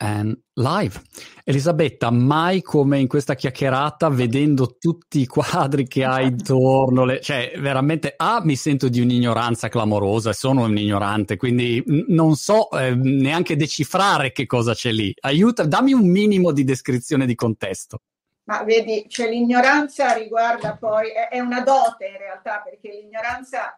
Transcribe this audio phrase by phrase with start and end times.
[0.00, 1.02] And live.
[1.42, 7.20] Elisabetta, mai come in questa chiacchierata, vedendo tutti i quadri che hai intorno, le...
[7.20, 12.94] cioè veramente, A, mi sento di un'ignoranza clamorosa, sono un ignorante, quindi non so eh,
[12.94, 15.12] neanche decifrare che cosa c'è lì.
[15.18, 18.02] Aiuta, dammi un minimo di descrizione di contesto.
[18.44, 23.76] Ma vedi, cioè l'ignoranza riguarda poi, è, è una dote in realtà, perché l'ignoranza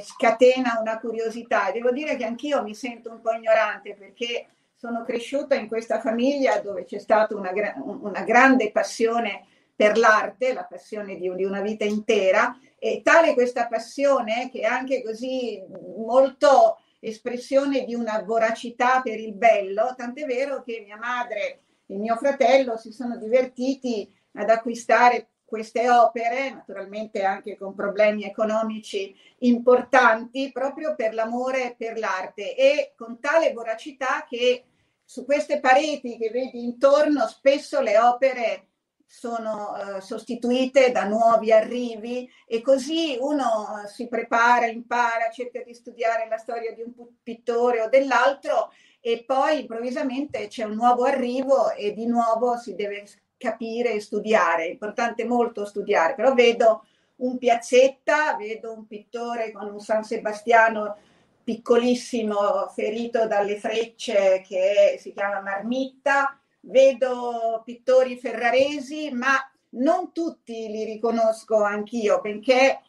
[0.00, 1.68] scatena una curiosità.
[1.68, 6.00] E devo dire che anch'io mi sento un po' ignorante perché sono cresciuta in questa
[6.00, 11.60] famiglia dove c'è stata una, una grande passione per l'arte, la passione di, di, una
[11.60, 15.62] vita intera, e tale questa passione che è anche così
[15.96, 22.16] molto espressione di una voracità per il bello, tant'è vero che mia madre e mio
[22.16, 30.94] fratello si sono divertiti ad acquistare queste opere, naturalmente anche con problemi economici importanti, proprio
[30.94, 32.56] per l'amore per l'arte.
[32.56, 34.64] E con tale voracità che
[35.04, 38.68] su queste pareti che vedi intorno spesso le opere
[39.04, 45.74] sono uh, sostituite da nuovi arrivi e così uno uh, si prepara, impara, cerca di
[45.74, 51.72] studiare la storia di un pittore o dell'altro e poi improvvisamente c'è un nuovo arrivo
[51.72, 53.04] e di nuovo si deve
[53.42, 54.66] capire e studiare.
[54.66, 56.84] È importante molto studiare, però vedo
[57.16, 60.96] un piazzetta, vedo un pittore con un San Sebastiano
[61.42, 69.34] piccolissimo ferito dalle frecce che si chiama Marmitta, vedo pittori ferraresi, ma
[69.70, 72.80] non tutti li riconosco anch'io, benché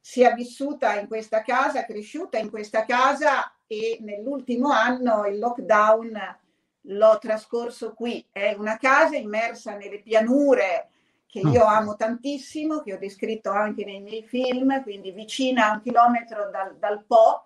[0.00, 6.38] sia vissuta in questa casa, cresciuta in questa casa e nell'ultimo anno il lockdown
[6.82, 8.24] l'ho trascorso qui.
[8.30, 10.88] È una casa immersa nelle pianure
[11.26, 11.68] che io mm.
[11.68, 16.76] amo tantissimo, che ho descritto anche nei miei film, quindi vicina a un chilometro dal,
[16.78, 17.44] dal Po,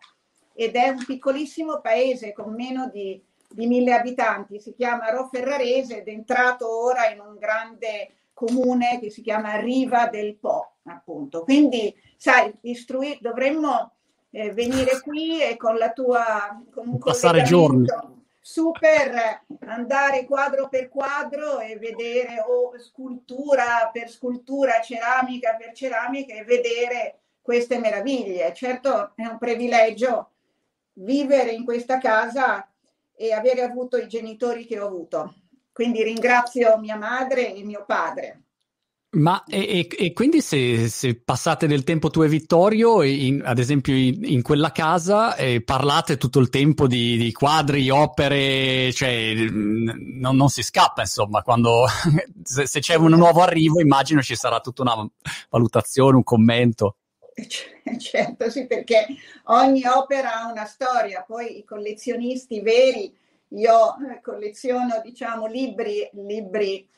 [0.55, 6.08] ed è un piccolissimo paese con meno di, di mille abitanti, si chiama Roferrarese ed
[6.08, 11.43] è entrato ora in un grande comune che si chiama Riva del Po, appunto.
[11.43, 13.93] Quindi, sai, istruir, dovremmo
[14.31, 16.62] eh, venire qui e con la tua...
[16.72, 17.87] Con un Passare giorni.
[18.44, 26.42] Super andare quadro per quadro e vedere o scultura per scultura, ceramica per ceramica e
[26.42, 28.52] vedere queste meraviglie.
[28.52, 30.31] Certo è un privilegio
[30.94, 32.69] vivere in questa casa
[33.14, 35.34] e avere avuto i genitori che ho avuto.
[35.72, 38.42] Quindi ringrazio mia madre e mio padre.
[39.15, 43.95] Ma e, e quindi se, se, passate del tempo tu e Vittorio, in, ad esempio
[43.95, 50.34] in, in quella casa, eh, parlate tutto il tempo di, di quadri, opere, cioè non,
[50.34, 51.84] non, si scappa insomma, quando
[52.43, 55.06] se, se c'è un nuovo arrivo immagino ci sarà tutta una
[55.50, 56.97] valutazione, un commento.
[57.99, 59.06] Certo, sì, perché
[59.44, 63.15] ogni opera ha una storia, poi i collezionisti veri,
[63.49, 66.89] io eh, colleziono diciamo libri, libri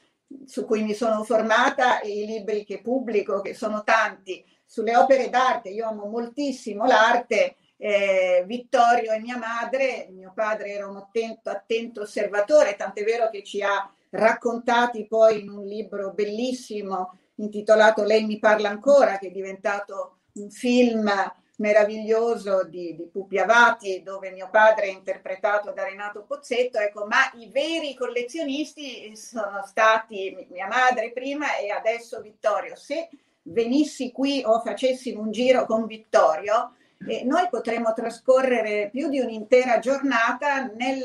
[0.47, 5.29] su cui mi sono formata e i libri che pubblico, che sono tanti, sulle opere
[5.29, 11.51] d'arte, io amo moltissimo l'arte, eh, Vittorio e mia madre, mio padre era un attento,
[11.51, 18.25] attento osservatore, tant'è vero che ci ha raccontati poi in un libro bellissimo intitolato Lei
[18.25, 21.11] mi parla ancora, che è diventato un film
[21.57, 27.31] meraviglioso di, di Pupi Avati dove mio padre è interpretato da Renato Pozzetto, ecco, ma
[27.35, 32.75] i veri collezionisti sono stati mia madre prima e adesso Vittorio.
[32.77, 33.09] Se
[33.43, 36.75] venissi qui o facessi un giro con Vittorio,
[37.07, 41.05] eh, noi potremmo trascorrere più di un'intera giornata nel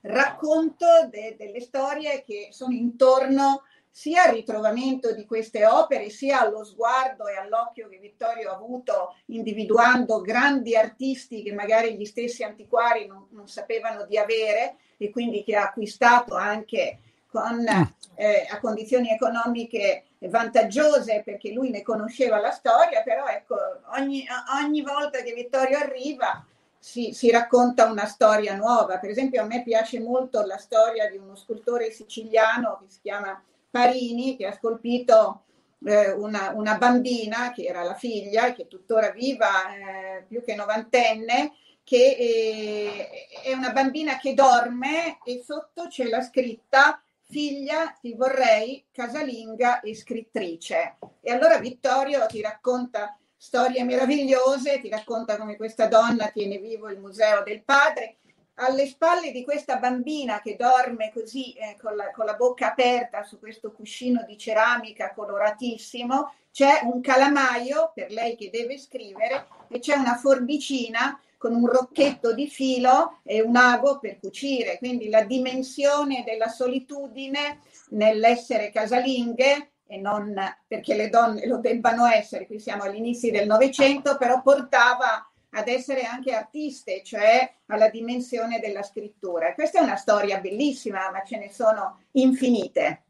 [0.00, 3.62] racconto de, delle storie che sono intorno
[3.96, 9.14] sia al ritrovamento di queste opere, sia allo sguardo e all'occhio che Vittorio ha avuto
[9.26, 15.44] individuando grandi artisti che magari gli stessi antiquari non, non sapevano di avere e quindi
[15.44, 16.98] che ha acquistato anche
[17.30, 17.82] con, mm.
[18.16, 23.54] eh, a condizioni economiche vantaggiose perché lui ne conosceva la storia, però ecco,
[23.96, 24.26] ogni,
[24.60, 26.44] ogni volta che Vittorio arriva
[26.76, 28.98] si, si, racconta una storia nuova.
[28.98, 33.40] Per esempio a me piace molto la storia di uno scultore siciliano che si chiama
[33.74, 35.46] Parini che ha scolpito
[35.84, 40.54] eh, una, una, bambina che era la figlia, che è tuttora viva, eh, più che
[40.54, 48.14] novantenne, che eh, è una bambina che dorme e sotto c'è la scritta figlia ti
[48.14, 50.98] vorrei casalinga e scrittrice.
[51.20, 57.00] E allora Vittorio ti racconta storie meravigliose, ti racconta come questa donna tiene vivo il
[57.00, 58.18] museo del padre
[58.56, 63.24] alle spalle di questa bambina che dorme così eh, con, la, con, la, bocca aperta
[63.24, 69.80] su questo cuscino di ceramica coloratissimo, c'è un calamaio per lei che deve scrivere e
[69.80, 75.24] c'è una forbicina con un rocchetto di filo e un ago per cucire, quindi la
[75.24, 77.60] dimensione della solitudine
[77.90, 80.34] nell'essere casalinghe e non
[80.66, 85.68] perché le donne lo debbano essere, qui siamo agli inizi del Novecento, però portava ad
[85.68, 89.54] essere anche artiste, cioè alla dimensione della scrittura.
[89.54, 93.02] Questa è una storia bellissima, ma ce ne sono infinite.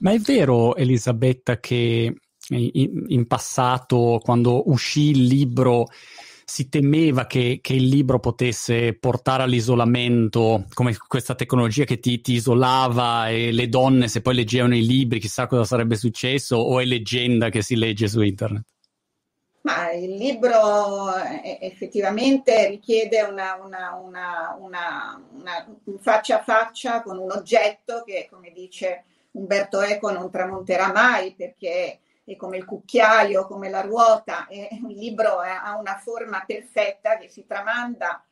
[0.00, 2.14] Ma è vero, Elisabetta, che
[2.48, 5.86] in, in passato, quando uscì il libro,
[6.44, 12.34] si temeva che, che, il libro potesse portare all'isolamento, come questa tecnologia che ti, ti,
[12.34, 16.84] isolava e le donne, se poi leggevano i libri, chissà cosa sarebbe successo, o è
[16.84, 18.64] leggenda che si legge su internet?
[19.62, 25.66] Ma il libro eh, effettivamente richiede una, una, una, una,
[25.98, 32.00] faccia a faccia con un oggetto che, come dice Umberto Eco, non tramonterà mai perché
[32.24, 37.28] è come il cucchiaio, come la ruota, è un libro ha una forma perfetta che
[37.28, 38.24] si tramanda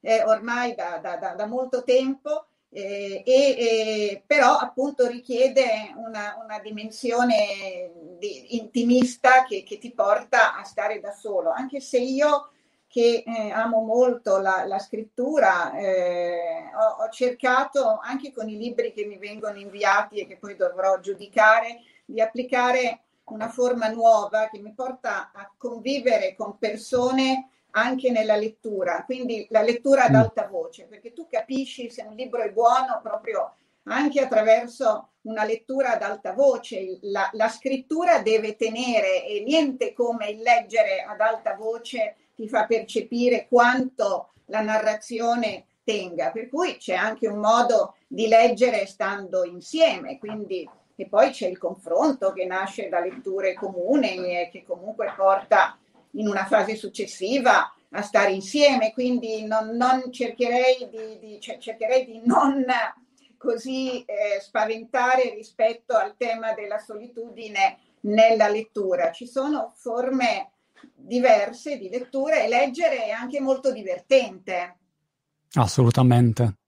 [0.00, 6.38] eh, ormai da, da, da, da, molto tempo, eh, e, e, però appunto richiede una,
[6.42, 12.50] una dimensione di, intimista che, che, ti porta a stare da solo, anche se io
[12.86, 18.92] che eh, amo molto la, la scrittura, eh, ho, ho, cercato anche con i libri
[18.92, 24.58] che mi vengono inviati e che poi dovrò giudicare, di applicare una forma nuova che
[24.58, 30.16] mi porta a convivere con persone anche nella lettura, quindi la lettura ad mm.
[30.16, 35.94] alta voce, perché tu capisci se un libro è buono proprio anche attraverso una lettura
[35.94, 36.98] ad alta voce.
[37.02, 42.66] La, la scrittura deve tenere e niente come il leggere ad alta voce ti fa
[42.66, 50.18] percepire quanto la narrazione tenga, per cui c'è anche un modo di leggere stando insieme,
[50.18, 50.68] quindi
[51.00, 55.78] e poi c'è il confronto che nasce da letture comuni e che comunque porta
[56.12, 62.04] in una fase successiva a stare insieme, quindi non, non cercherei, di, di, cioè, cercherei
[62.04, 62.64] di non
[63.36, 69.10] così eh, spaventare rispetto al tema della solitudine nella lettura.
[69.10, 70.52] Ci sono forme
[70.94, 74.76] diverse di lettura e leggere è anche molto divertente.
[75.54, 76.58] Assolutamente.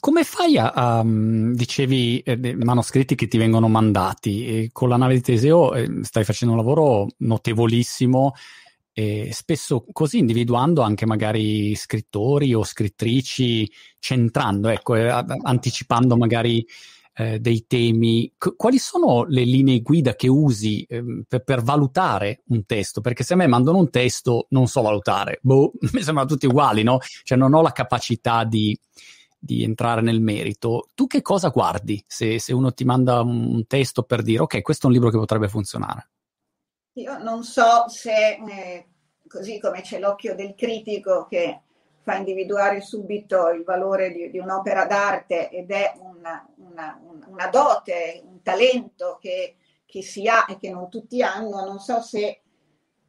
[0.00, 4.46] Come fai a, a dicevi, eh, manoscritti che ti vengono mandati?
[4.46, 8.34] E con la nave di Teseo eh, stai facendo un lavoro notevolissimo
[8.92, 15.08] e spesso così individuando anche magari scrittori o scrittrici, centrando, ecco, eh,
[15.42, 16.66] anticipando magari
[17.14, 18.32] eh, dei temi.
[18.36, 23.00] C- quali sono le linee guida che usi eh, per, per, valutare un testo?
[23.00, 26.82] Perché se a me mandano un testo non so valutare, boh, mi sembrano tutti uguali,
[26.82, 26.98] no?
[27.22, 28.78] Cioè non ho la capacità di
[29.44, 34.04] di entrare nel merito, tu che cosa guardi se, se, uno ti manda un testo
[34.04, 36.10] per dire ok, questo è un libro che potrebbe funzionare?
[36.94, 38.86] Io non so se, eh,
[39.26, 41.60] così come c'è l'occhio del critico che
[42.02, 48.22] fa individuare subito il valore di, di un'opera d'arte ed è una, una, una dote,
[48.24, 49.56] un talento che,
[49.86, 52.42] che, si ha e che non tutti hanno, non so se,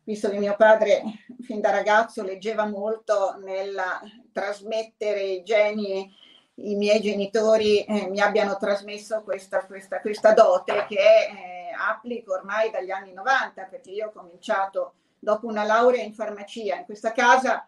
[0.03, 1.01] visto che mio padre
[1.41, 3.75] fin da ragazzo leggeva molto nel
[4.31, 6.21] trasmettere i geni
[6.57, 12.69] i miei genitori eh, mi abbiano trasmesso questa, questa, questa dote che eh, applico ormai
[12.71, 16.77] dagli anni 90 perché io ho cominciato dopo una laurea in farmacia.
[16.77, 17.67] In questa casa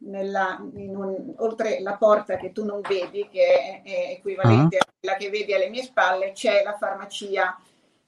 [0.00, 4.82] nella, un, oltre la porta che tu non vedi che è, è equivalente uh-huh.
[4.82, 7.58] a quella che vedi alle mie spalle c'è la farmacia.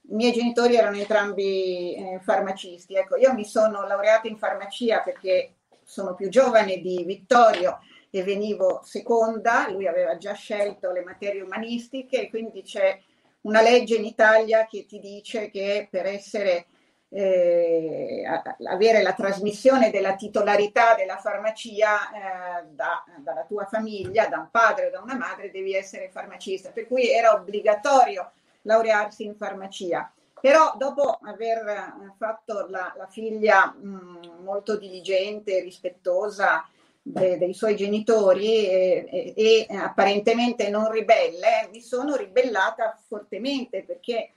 [0.08, 2.94] I miei genitori erano entrambi eh, farmacisti.
[2.94, 7.80] Ecco io mi sono laureata in farmacia perché sono più giovane di Vittorio
[8.14, 13.00] e venivo seconda, lui aveva già scelto le materie umanistiche, quindi c'è
[13.42, 16.66] una legge in Italia che ti dice che per essere
[17.08, 18.24] eh,
[18.70, 24.86] avere la trasmissione della titolarità della farmacia eh, da, dalla tua famiglia, da un padre
[24.86, 28.32] o da una madre, devi essere farmacista, per cui era obbligatorio
[28.62, 30.10] laurearsi in farmacia.
[30.40, 36.66] Però dopo aver fatto la, la figlia mh, molto diligente, rispettosa,
[37.02, 44.30] de, dei suoi genitori e, e, e, apparentemente non ribelle, mi sono ribellata fortemente perché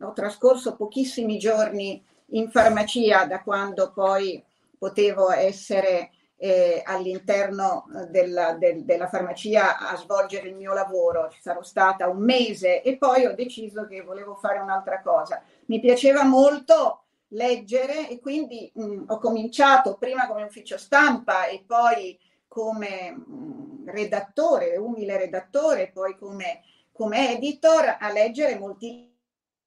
[0.00, 4.42] ho trascorso pochissimi giorni in farmacia da quando poi
[4.78, 11.28] potevo essere eh, all'interno della, del, della farmacia a svolgere il mio lavoro.
[11.30, 15.42] Ci sarò stata un mese e poi ho deciso che volevo fare un'altra cosa.
[15.66, 21.64] Mi piaceva molto leggere e quindi mh, mm, ho cominciato prima come ufficio stampa e
[21.66, 29.12] poi come mh, mm, redattore, umile redattore, poi come, come editor a leggere molti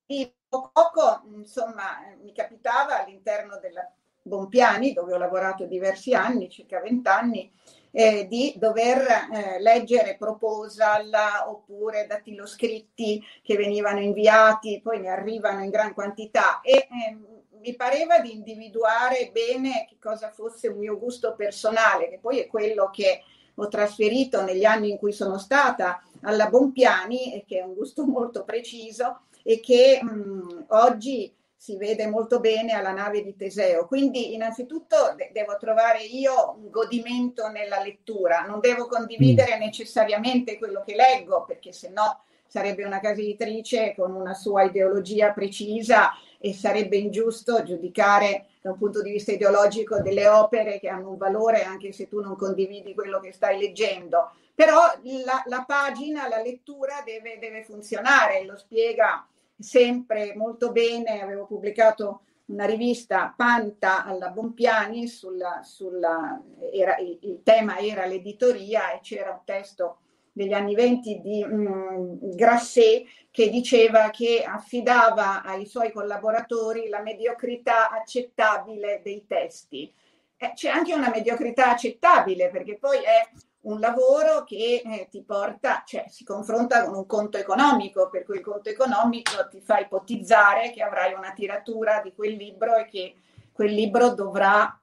[0.05, 0.37] libri.
[0.49, 3.87] Poco, insomma, mi capitava all'interno della
[4.23, 7.51] Bompiani, dove ho lavorato diversi anni, circa vent'anni,
[7.91, 11.11] eh, di dover eh, leggere proposal
[11.47, 17.17] oppure dattiloscritti che venivano inviati, poi ne arrivano in gran quantità e eh,
[17.61, 22.47] mi pareva di individuare bene che cosa fosse un mio gusto personale, che poi è
[22.47, 23.23] quello che
[23.55, 28.05] ho trasferito negli anni in cui sono stata alla Bompiani e che è un gusto
[28.05, 33.85] molto preciso e che mh, oggi si vede molto bene alla nave di Teseo.
[33.85, 39.59] Quindi innanzitutto de- devo trovare io un godimento nella lettura, non devo condividere mm.
[39.59, 45.33] necessariamente quello che leggo perché se no sarebbe una casa editrice con una sua ideologia
[45.33, 51.11] precisa e sarebbe ingiusto giudicare da un punto di vista ideologico delle opere che hanno
[51.11, 54.31] un valore anche se tu non condividi quello che stai leggendo.
[54.55, 54.81] Però
[55.23, 59.25] la, la pagina, la lettura deve, deve funzionare, lo spiega
[59.57, 61.21] sempre molto bene.
[61.21, 66.41] Avevo pubblicato una rivista Panta alla Bompiani, sulla, sulla,
[66.71, 69.99] era, il, il, tema era l'editoria e c'era un testo
[70.39, 77.89] degli anni venti di um, Grasset che diceva che affidava ai suoi collaboratori la mediocrità
[77.89, 79.93] accettabile dei testi.
[80.37, 83.29] Eh, c'è anche una mediocrità accettabile perché poi è
[83.63, 88.37] un lavoro che eh, ti porta, cioè si confronta con un conto economico, per cui
[88.37, 93.15] il conto economico ti fa ipotizzare che avrai una tiratura di quel libro e che
[93.51, 94.73] quel libro dovrà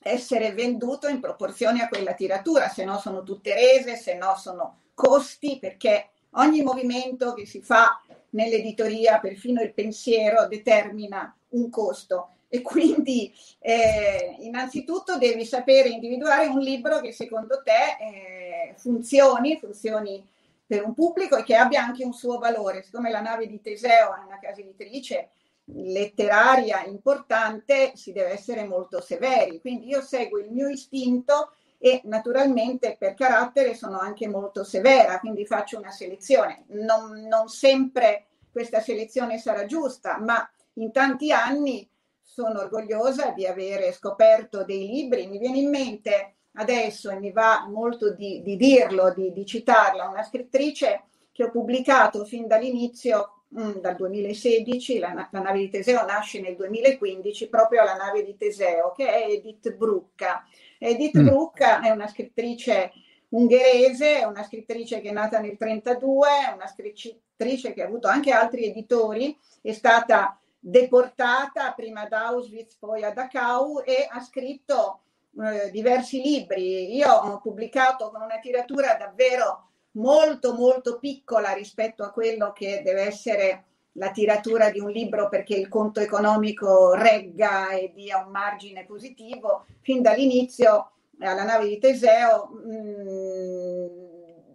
[0.00, 4.78] essere venduto in proporzione a quella tiratura, se no sono tutte rese, se no sono
[4.98, 12.62] costi, perché ogni movimento che si fa nell'editoria, perfino il pensiero, determina un costo e
[12.62, 20.26] quindi eh, innanzitutto devi sapere individuare un libro che secondo te eh, funzioni, funzioni
[20.66, 22.82] per un pubblico e che abbia anche un suo valore.
[22.82, 25.30] Siccome la nave di Teseo è una casa editrice
[25.70, 29.60] letteraria importante, si deve essere molto severi.
[29.60, 35.46] Quindi io seguo il mio istinto e naturalmente per carattere sono anche molto severa, quindi
[35.46, 36.64] faccio una selezione.
[36.68, 41.88] Non, non sempre questa selezione sarà giusta, ma in tanti anni
[42.20, 45.26] sono orgogliosa di avere scoperto dei libri.
[45.26, 50.08] Mi viene in mente adesso, e mi va molto di, di dirlo, di, di, citarla,
[50.08, 55.70] una scrittrice che ho pubblicato fin dall'inizio, mh, mm, dal 2016, la, la, nave di
[55.70, 60.44] Teseo nasce nel 2015, proprio la nave di Teseo, che è Edith Brucca.
[60.78, 61.26] Edith mm.
[61.26, 62.92] Brucca è una scrittrice
[63.30, 68.64] ungherese, una scrittrice che è nata nel 1932, una scrittrice che ha avuto anche altri
[68.64, 75.00] editori, è stata deportata prima ad Auschwitz, poi a Dachau e ha scritto
[75.40, 76.94] eh, diversi libri.
[76.94, 83.02] Io ho pubblicato con una tiratura davvero molto molto piccola rispetto a quello che deve
[83.02, 83.64] essere
[83.98, 89.66] la tiratura di un libro perché il conto economico regga e dia un margine positivo.
[89.80, 93.86] Fin dall'inizio alla nave di Teseo mm,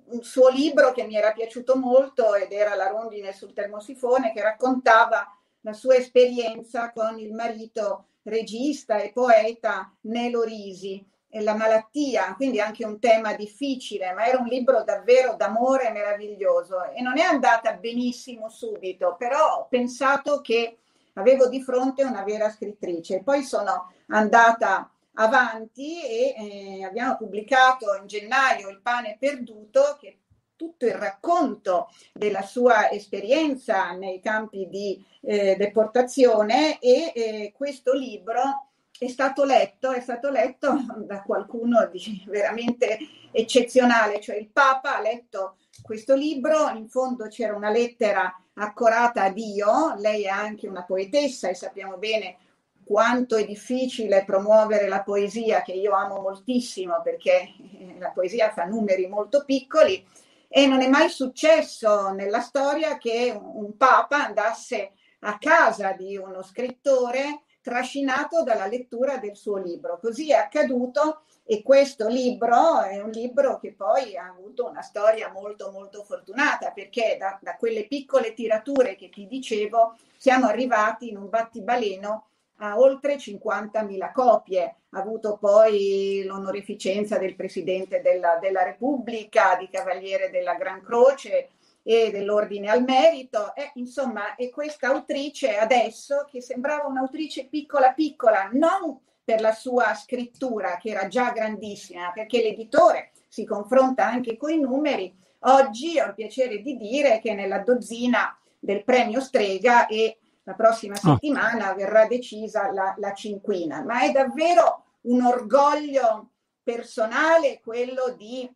[0.05, 4.41] un suo libro che mi era piaciuto molto ed era La rondine sul termosifone che
[4.41, 11.05] raccontava la sua esperienza con il marito regista e poeta Nelo Risi
[11.41, 17.01] la malattia, quindi anche un tema difficile, ma era un libro davvero d'amore meraviglioso e
[17.01, 20.77] non è andata benissimo subito, però ho pensato che
[21.13, 23.23] avevo di fronte una vera scrittrice.
[23.23, 30.19] Poi sono andata avanti e eh, abbiamo pubblicato in gennaio Il pane perduto, che
[30.55, 38.69] tutto il racconto della sua esperienza nei campi di eh, deportazione e eh, questo libro
[38.97, 42.97] è stato letto, è stato letto da qualcuno di veramente
[43.31, 49.29] eccezionale, cioè il Papa ha letto questo libro, in fondo c'era una lettera accorata a
[49.31, 52.37] Dio, lei è anche una poetessa e sappiamo bene
[52.85, 58.65] quanto è difficile promuovere la poesia, che io amo moltissimo perché eh, la poesia fa
[58.65, 60.05] numeri molto piccoli,
[60.47, 66.43] e non è mai successo nella storia che un papa andasse a casa di uno
[66.43, 69.97] scrittore trascinato dalla lettura del suo libro.
[69.99, 75.31] Così è accaduto e questo libro è un libro che poi ha avuto una storia
[75.31, 81.17] molto molto fortunata perché da, da quelle piccole tirature che ti dicevo siamo arrivati in
[81.17, 82.27] un battibaleno
[82.57, 84.75] a oltre 50.000 copie.
[84.89, 91.49] Ha avuto poi l'onorificenza del Presidente della, della Repubblica, di Cavaliere della Gran Croce
[91.83, 93.53] e dell'Ordine al Merito.
[93.53, 99.93] E, insomma, è questa autrice adesso che sembrava un'autrice piccola piccola, non per la sua
[99.93, 105.13] scrittura che era già grandissima, perché l'editore si confronta anche con i numeri.
[105.45, 110.93] Oggi ho il piacere di dire che nella dozzina del premio Strega e la prossima
[110.95, 110.97] ah.
[110.97, 111.75] settimana oh.
[111.75, 116.29] verrà decisa la, la cinquina, ma è davvero un orgoglio
[116.63, 118.49] personale quello di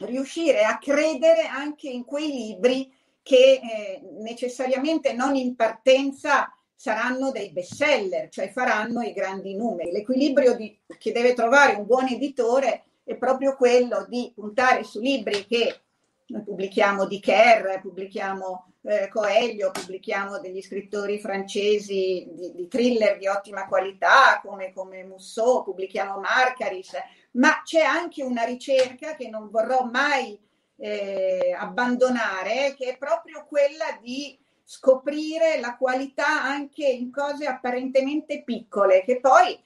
[0.00, 7.50] riuscire a credere anche in quei libri che eh, necessariamente non in partenza saranno dei
[7.50, 9.90] bestseller, cioè faranno i grandi numeri.
[9.90, 15.46] L'equilibrio di, che deve trovare un buon editore è proprio quello di puntare su libri
[15.46, 15.80] che
[16.26, 23.26] noi pubblichiamo di Kerr, pubblichiamo eh, Coelho, pubblichiamo degli scrittori francesi di, di thriller di
[23.26, 26.94] ottima qualità come, come Musso, pubblichiamo Marcaris,
[27.36, 30.38] ma c'è anche una ricerca che non vorrò mai
[30.78, 39.02] eh, abbandonare, che è proprio quella di scoprire la qualità anche in cose apparentemente piccole,
[39.04, 39.58] che poi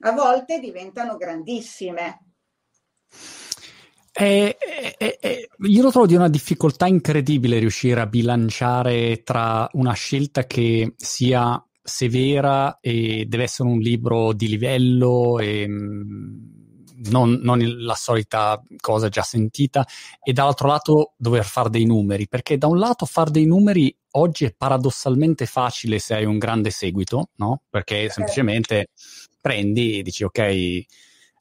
[0.00, 2.20] a volte diventano grandissime.
[4.18, 4.56] Eh,
[4.96, 10.46] eh, eh, io lo trovo di una difficoltà incredibile riuscire a bilanciare tra una scelta
[10.46, 16.55] che sia severa e deve essere un libro di livello e mm,
[17.10, 19.86] non, non la solita cosa già sentita,
[20.22, 24.44] e dall'altro lato dover fare dei numeri, perché da un lato fare dei numeri oggi
[24.44, 27.62] è paradossalmente facile se hai un grande seguito, no?
[27.68, 28.88] Perché semplicemente
[29.40, 30.84] prendi e dici ok,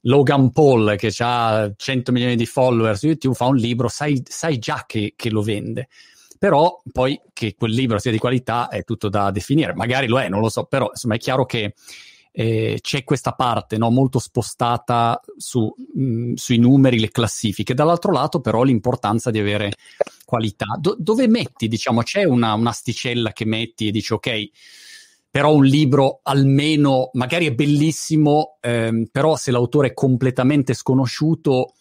[0.01, 4.57] Logan Paul che ha 100 milioni di follower su YouTube fa un libro, sai, sai
[4.59, 5.87] già che, che, lo vende.
[6.37, 10.29] Però poi che quel libro sia di qualità è tutto da definire, magari lo è,
[10.29, 11.73] non lo so, però insomma è chiaro che
[12.37, 17.73] eh, c'è questa parte no, molto spostata su, mh, mm, sui numeri, le classifiche.
[17.73, 19.71] Dall'altro lato, però, l'importanza di avere
[20.25, 20.65] qualità.
[20.77, 24.49] Do- dove metti, diciamo, c'è una, un'asticella che metti e dici, ok,
[25.31, 31.75] però un libro almeno, magari è bellissimo, ehm, però se l'autore è completamente sconosciuto,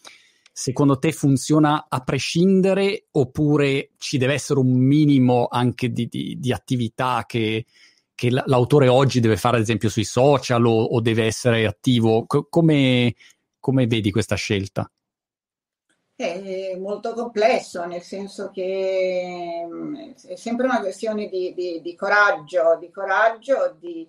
[0.52, 6.52] secondo te funziona a prescindere oppure ci deve essere un minimo anche di, di, di
[6.52, 7.66] attività che,
[8.14, 12.26] che l'autore oggi deve fare, ad esempio, sui social o, o deve essere attivo?
[12.26, 13.14] C- come,
[13.58, 14.88] come vedi questa scelta?
[16.16, 19.66] È molto complesso, nel senso che
[20.28, 24.08] è sempre una questione di, di, di coraggio, di coraggio, di,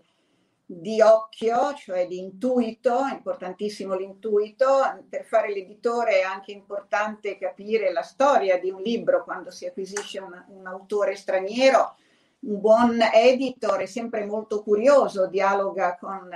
[0.64, 5.04] di, occhio, cioè di intuito, è importantissimo l'intuito.
[5.10, 10.20] Per fare l'editore è anche importante capire la storia di un libro quando si acquisisce
[10.20, 11.96] un, un autore straniero
[12.40, 16.30] un buon editor è sempre molto curioso, dialoga con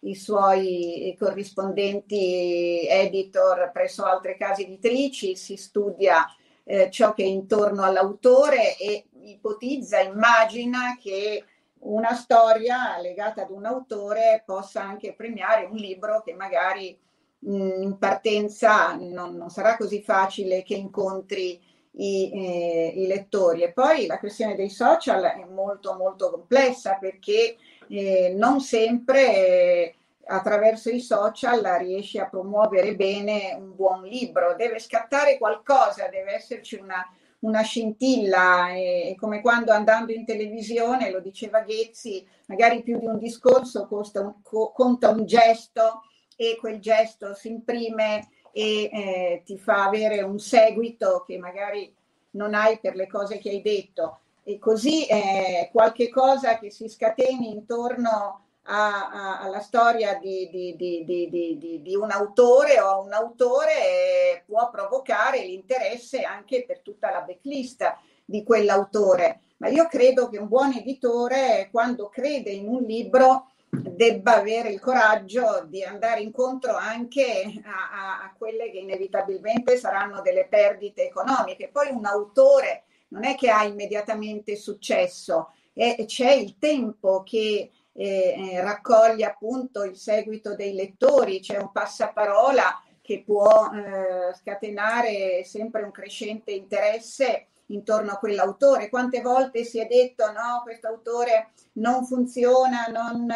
[0.00, 6.24] i suoi corrispondenti editor presso altre case editrici, si studia
[6.64, 11.44] eh, ciò che è intorno all'autore e ipotizza, immagina che
[11.80, 16.98] una storia legata ad un autore possa anche premiare un libro che magari
[17.38, 21.60] mh, in partenza non, non sarà così facile che incontri
[21.92, 23.62] i, eh, i, lettori.
[23.62, 27.56] E poi la questione dei social è molto molto complessa perché
[27.88, 29.94] eh, non sempre eh,
[30.26, 36.76] attraverso i social riesci a promuovere bene un buon libro, deve scattare qualcosa, deve esserci
[36.76, 37.04] una,
[37.40, 43.18] una scintilla, è come quando andando in televisione, lo diceva Ghezzi, magari più di un
[43.18, 46.02] discorso un, co, conta un gesto
[46.36, 51.92] e quel gesto si imprime e eh, ti fa avere un seguito che magari
[52.32, 54.18] non hai per le cose che hai detto.
[54.42, 60.76] E così eh, qualche cosa che si scateni intorno a, a, alla storia di, di,
[60.76, 67.20] di, di, un autore o un autore eh, può provocare l'interesse anche per tutta la
[67.20, 69.40] backlist di quell'autore.
[69.58, 74.80] Ma io credo che un buon editore, quando crede in un libro, debba avere il
[74.80, 81.68] coraggio di andare incontro anche a, a, a, quelle che inevitabilmente saranno delle perdite economiche.
[81.68, 88.04] Poi un autore non è che ha immediatamente successo, e c'è il tempo che eh,
[88.52, 95.82] eh, raccoglie appunto il seguito dei lettori, c'è un passaparola che può eh, scatenare sempre
[95.82, 98.88] un crescente interesse intorno a quell'autore.
[98.88, 103.26] Quante volte si è detto no, questo autore non funziona, non,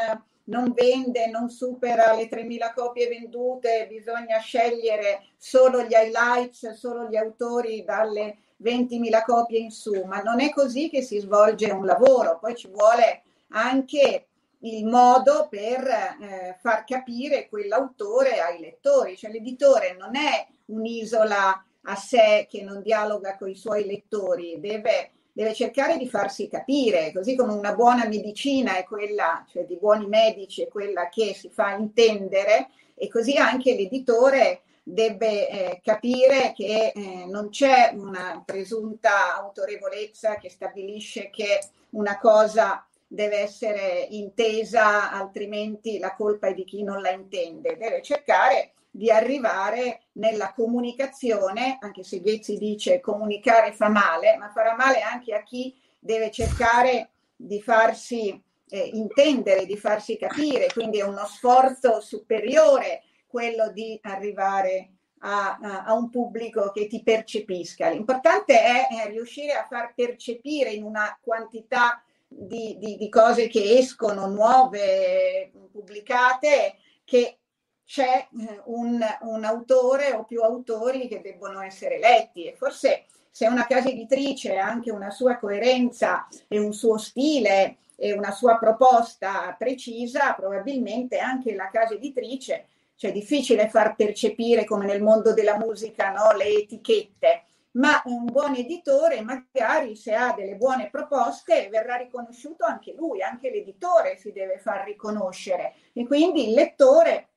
[0.45, 7.17] non vende, non supera le 3.000 copie vendute, bisogna scegliere solo gli highlights, solo gli
[7.17, 12.39] autori dalle 20.000 copie in su, ma non è così che si svolge un lavoro,
[12.39, 14.27] poi ci vuole anche
[14.61, 21.97] il modo per eh, far capire quell'autore ai lettori, cioè l'editore non è un'isola a
[21.97, 27.35] sé che non dialoga con i suoi lettori, deve, deve, cercare di farsi capire, così
[27.35, 31.75] come una buona medicina è quella, cioè di buoni medici è quella che si fa
[31.75, 40.37] intendere e così anche l'editore deve eh, capire che eh, non c'è una presunta autorevolezza
[40.37, 41.59] che stabilisce che
[41.91, 47.77] una cosa deve essere intesa, altrimenti la colpa è di chi non la intende.
[47.77, 54.77] Deve cercare di arrivare nella comunicazione, anche se Ghezzi dice comunicare fa male, ma farà
[54.77, 61.03] male anche a chi deve cercare di farsi eh, intendere, di farsi capire, quindi è
[61.03, 64.91] uno sforzo superiore quello di arrivare
[65.23, 67.89] a, a, a un pubblico che ti percepisca.
[67.89, 73.77] L'importante è, è riuscire a far percepire in una quantità di, di, di cose che
[73.77, 77.39] escono nuove, pubblicate, che
[77.87, 83.47] c'è eh, un, un, autore o più autori che debbono essere letti e forse se
[83.47, 88.59] una casa editrice ha anche una sua coerenza e un suo stile e una sua
[88.59, 92.67] proposta precisa, probabilmente anche la casa editrice,
[92.97, 98.25] cioè è difficile far percepire come nel mondo della musica no, le etichette, ma un
[98.27, 104.31] buon editore magari se ha delle buone proposte verrà riconosciuto anche lui, anche l'editore si
[104.31, 107.31] deve far riconoscere e quindi il lettore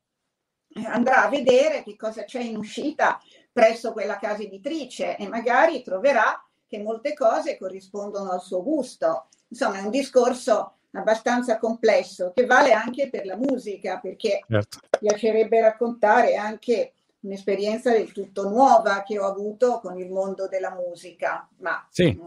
[0.85, 3.19] andrà a vedere che cosa c'è in uscita
[3.51, 9.27] presso quella casa editrice e magari troverà che molte cose corrispondono al suo gusto.
[9.47, 14.79] Insomma, è un discorso abbastanza complesso che vale anche per la musica, perché certo.
[14.99, 21.47] piacerebbe raccontare anche un'esperienza del tutto nuova che ho avuto con il mondo della musica.
[21.59, 22.17] Ma sì.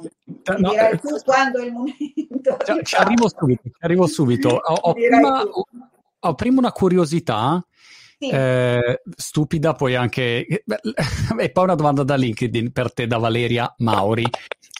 [0.58, 2.56] no, dirai tu quando è il momento.
[2.64, 3.62] Ci, ci arrivo subito.
[3.64, 4.48] Ci arrivo subito.
[4.48, 5.66] Ho, ho, prima, ho,
[6.18, 7.64] ho, prima, una curiosità.
[8.20, 8.28] Sì.
[8.28, 10.46] Eh, stupida, poi anche.
[10.46, 14.24] E poi una domanda da LinkedIn per te, da Valeria Mauri.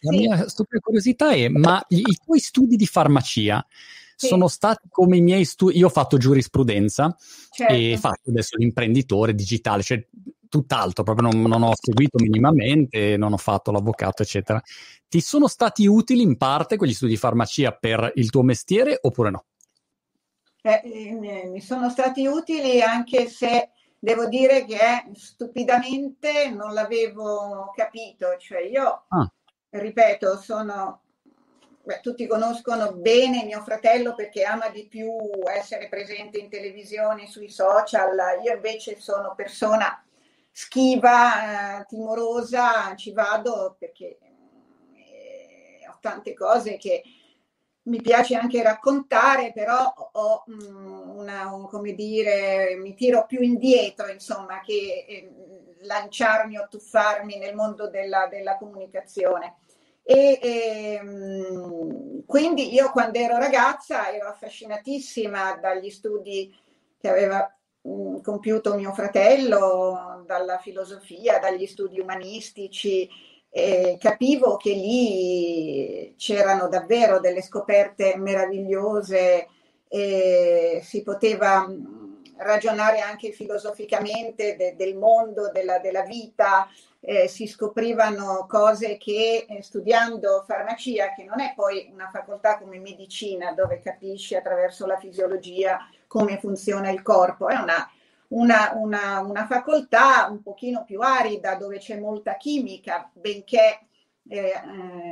[0.02, 0.18] La sì.
[0.18, 3.66] mia stupida curiosità è: ma i, i tuoi studi di farmacia
[4.14, 4.26] sì.
[4.26, 5.78] sono stati come i miei studi.
[5.78, 7.16] Io ho fatto giurisprudenza
[7.50, 7.72] certo.
[7.72, 10.06] e faccio adesso l'imprenditore digitale, cioè
[10.46, 14.60] tutt'altro, proprio non, non, ho seguito minimamente, non ho fatto l'avvocato, eccetera.
[15.08, 19.30] Ti sono stati utili in parte quegli studi di farmacia per il tuo mestiere oppure
[19.30, 19.44] no?
[20.62, 28.36] Eh, eh, mi sono stati utili anche se devo dire che stupidamente non l'avevo capito,
[28.38, 29.30] cioè io, ah.
[29.70, 31.02] ripeto, sono
[31.82, 35.10] beh, tutti conoscono bene mio fratello perché ama di più
[35.46, 40.02] essere presente in televisione, sui social, io invece sono persona
[40.50, 44.18] schiva, eh, timorosa, ci vado perché
[44.94, 47.02] eh, ho tante cose che
[47.82, 54.08] mi piace anche raccontare, però ho mm, una, un, come dire, mi tiro più indietro,
[54.08, 55.32] insomma, che eh,
[55.82, 59.56] lanciarmi o tuffarmi nel mondo della, della comunicazione.
[60.02, 66.54] E, e, ehm, quindi io quando ero ragazza ero affascinatissima dagli studi
[66.98, 73.08] che aveva mh, compiuto mio fratello, dalla filosofia, dagli studi umanistici,
[73.50, 79.48] e capivo che lì c'erano davvero delle scoperte meravigliose
[79.88, 81.66] e si poteva
[82.36, 86.68] ragionare anche filosoficamente de, del mondo, della, della vita,
[87.00, 92.78] eh, si scoprivano cose che eh, studiando farmacia, che non è poi una facoltà come
[92.78, 97.90] medicina dove capisci attraverso la fisiologia come funziona il corpo, è una,
[98.30, 103.86] una, una, una facoltà un pochino più arida dove c'è molta chimica, benché
[104.28, 104.52] eh,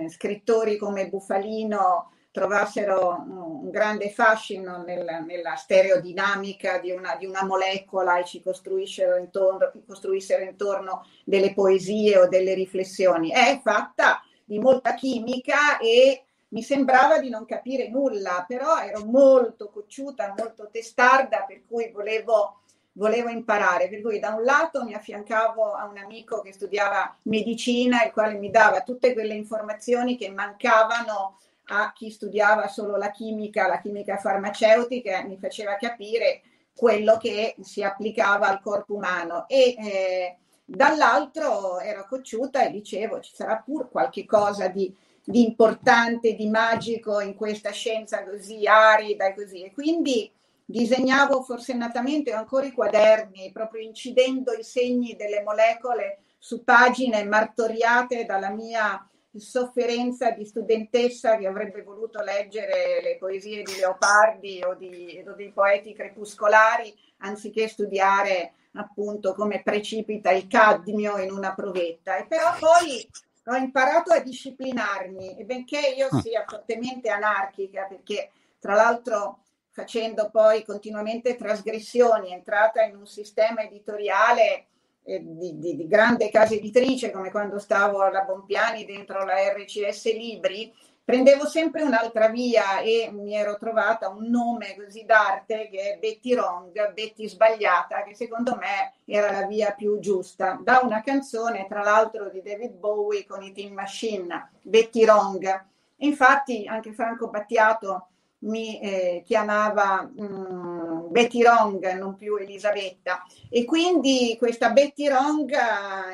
[0.04, 7.44] eh, scrittori come Buffalino trovassero un grande fascino nel, nella stereodinamica di una, di una,
[7.44, 13.30] molecola e ci costruissero intorno, costruissero intorno delle poesie o delle riflessioni.
[13.30, 19.68] È fatta di molta chimica e mi sembrava di non capire nulla, però ero molto
[19.68, 22.60] cocciuta, molto testarda, per cui volevo,
[22.98, 23.88] volevo imparare.
[23.88, 28.34] Per cui da un lato mi affiancavo a un amico che studiava medicina, il quale
[28.34, 31.38] mi dava tutte quelle informazioni che mancavano
[31.70, 36.42] a chi studiava solo la chimica, la chimica farmaceutica, mi faceva capire
[36.74, 43.34] quello che si applicava al corpo umano e eh, dall'altro ero cocciuta e dicevo ci
[43.34, 49.34] sarà pur qualche cosa di, di, importante, di magico in questa scienza così arida e
[49.34, 50.30] così e quindi
[50.70, 58.50] disegnavo forsennatamente ancora i quaderni proprio incidendo i segni delle molecole su pagine martoriate dalla
[58.50, 59.02] mia
[59.34, 65.52] sofferenza di studentessa che avrebbe voluto leggere le poesie di Leopardi o, di, o dei
[65.52, 72.18] poeti crepuscolari anziché studiare appunto come precipita il cadmio in una provetta.
[72.18, 73.08] E però poi
[73.46, 76.20] ho imparato a disciplinarmi e benché io ah.
[76.20, 79.44] sia fortemente anarchica, perché tra l'altro
[79.78, 84.66] facendo poi continuamente trasgressioni, entrata in un sistema editoriale
[85.04, 90.74] di, di, di, grande casa editrice come quando stavo alla Bompiani dentro la RCS Libri,
[91.04, 96.34] prendevo sempre un'altra via e mi ero trovata un nome così d'arte che è Betty
[96.34, 101.82] Wrong, Betty sbagliata, che secondo me era la via più giusta, da una canzone tra
[101.82, 105.66] l'altro di David Bowie con i Team Machine, Betty Wrong.
[106.00, 108.08] Infatti anche Franco Battiato
[108.40, 113.24] mi eh, chiamava mh, mm, Betty Wrong, non più Elisabetta.
[113.50, 115.52] E quindi questa Betty Wrong,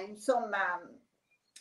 [0.09, 0.81] insomma,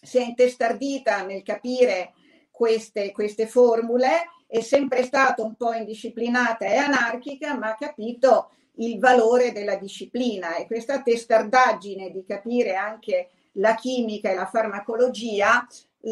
[0.02, 2.14] si è intestardita nel capire
[2.52, 9.00] queste, queste formule, è sempre stata un po' indisciplinata e anarchica, ma ha capito il
[9.00, 15.68] valore della disciplina e questa testardaggine di capire anche la chimica e la farmacologia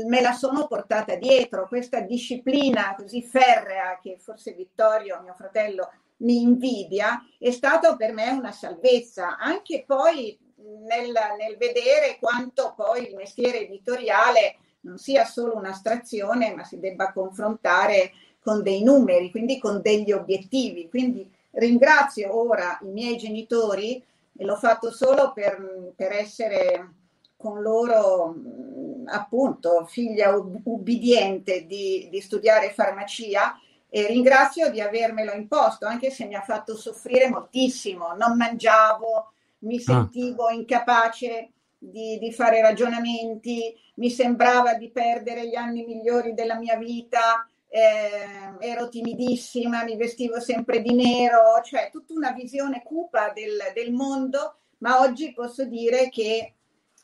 [0.06, 6.42] me la sono portata dietro, questa disciplina così ferrea che forse Vittorio, mio fratello, mi
[6.42, 13.16] invidia, è stata per me una salvezza, anche poi nel, nel vedere quanto poi il
[13.16, 19.82] mestiere editoriale non sia solo un'astrazione, ma si debba confrontare con dei numeri, quindi con
[19.82, 20.90] degli obiettivi.
[20.90, 24.04] Quindi ringrazio ora i miei genitori
[24.38, 26.94] e l'ho fatto solo per, per essere
[27.42, 28.36] con loro
[29.06, 36.36] appunto figlia ubbidiente di, di, studiare farmacia e ringrazio di avermelo imposto, anche se mi
[36.36, 38.14] ha fatto soffrire moltissimo.
[38.14, 39.82] Non mangiavo, mi ah.
[39.82, 40.54] sentivo ah.
[40.54, 47.46] incapace di, di, fare ragionamenti, mi sembrava di perdere gli anni migliori della mia vita,
[47.68, 53.92] eh, ero timidissima, mi vestivo sempre di nero, cioè tutta una visione cupa del, del
[53.92, 56.54] mondo, ma oggi posso dire che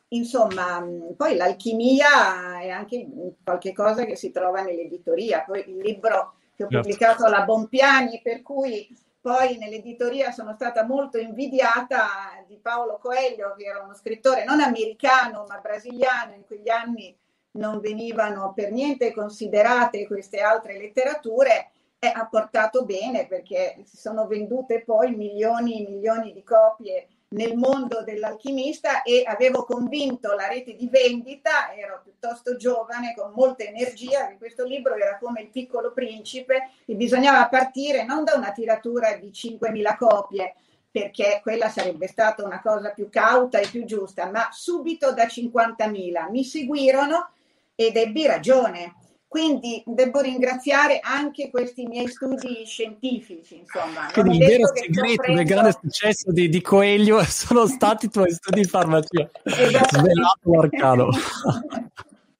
[0.09, 3.07] insomma, poi l'alchimia è anche
[3.43, 6.79] qualche cosa che si trova nell'editoria, poi il libro che ho certo.
[6.79, 8.87] pubblicato alla Bompiani, per cui
[9.19, 12.07] poi nell'editoria sono stata molto invidiata
[12.47, 17.15] di Paolo Coelho, che era uno scrittore non americano ma brasiliano, in quegli anni
[17.51, 24.27] non venivano per niente considerate queste altre letterature e ha portato bene perché si sono
[24.27, 30.75] vendute poi milioni e milioni di copie nel mondo dell'alchimista e avevo convinto la rete
[30.75, 36.69] di vendita, ero piuttosto giovane, con molta energia, questo libro era come il piccolo principe
[36.85, 40.55] e bisognava partire non da una tiratura di 5.000 copie,
[40.89, 46.29] perché quella sarebbe stata una cosa più cauta e più giusta, ma subito da 50.000.
[46.29, 47.29] Mi seguirono
[47.75, 48.95] ed ebbi ragione
[49.27, 54.09] quindi devo ringraziare anche questi miei studi scientifici, insomma.
[54.13, 55.37] Quindi il vero segreto preso...
[55.37, 59.29] del grande successo di, di, Coelho sono stati i tuoi studi di farmacia.
[59.43, 61.09] Svelato l'arcano.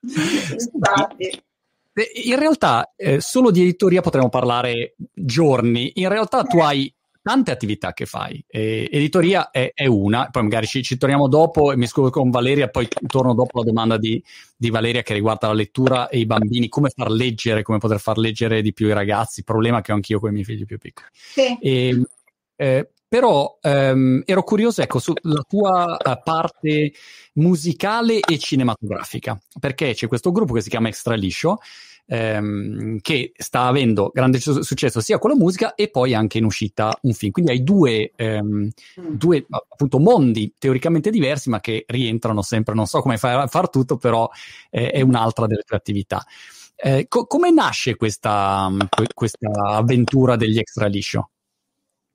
[0.01, 1.43] Infatti.
[2.25, 5.91] In realtà, eh, solo di editoria potremmo parlare giorni.
[5.95, 6.93] In realtà tu hai
[7.27, 8.41] tante attività che fai.
[8.47, 12.29] Eh, editoria è, è, una, poi magari ci, ci, torniamo dopo e mi scuso con
[12.29, 14.23] Valeria, poi torno dopo la domanda di,
[14.55, 18.17] di, Valeria che riguarda la lettura e i bambini, come far leggere, come poter far
[18.17, 21.09] leggere di più i ragazzi, problema che ho anch'io con i miei figli più piccoli.
[21.11, 21.57] Sì.
[21.59, 22.01] E,
[22.55, 26.93] eh, però ehm, ero curioso, ecco, sulla tua uh, parte
[27.33, 31.57] musicale e cinematografica, perché c'è questo gruppo che si chiama Extra Liscio,
[32.07, 36.45] ehm, che sta avendo grande su- successo sia con la musica e poi anche in
[36.45, 37.31] uscita un film.
[37.31, 38.69] Quindi hai due, ehm,
[39.01, 39.13] mm.
[39.13, 43.97] due appunto mondi teoricamente diversi, ma che rientrano sempre, non so come far, far tutto,
[43.97, 44.29] però
[44.69, 46.25] eh, è un'altra delle tue attività.
[46.75, 48.69] Eh, co- come nasce questa,
[49.13, 51.29] questa avventura degli extra liscio?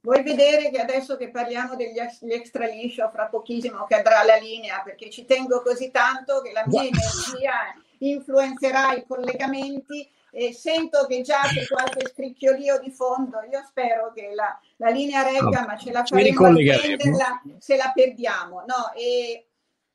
[0.04, 1.96] Vuoi vedere che adesso che parliamo degli
[2.28, 6.82] extra liscio, fra pochissimo cadrà la linea, perché ci tengo così tanto che la mia
[6.82, 7.72] energia
[8.10, 13.42] influenzerà i collegamenti e sento che già c'è qualche scricchiolio di fondo.
[13.50, 17.92] Io spero che la, la linea regga, ma ce la faremo a prenderla se la
[17.94, 18.64] perdiamo.
[18.66, 19.46] No, e,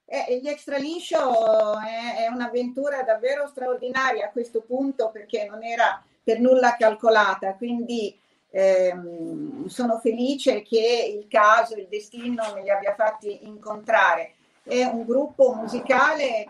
[0.05, 6.03] e gli extra liscio è, è un'avventura davvero straordinaria a questo punto perché non era
[6.23, 7.55] per nulla calcolata.
[7.55, 8.15] Quindi
[8.51, 14.33] ehm, sono felice che il caso, il destino me li abbia fatti incontrare.
[14.61, 16.47] È un gruppo musicale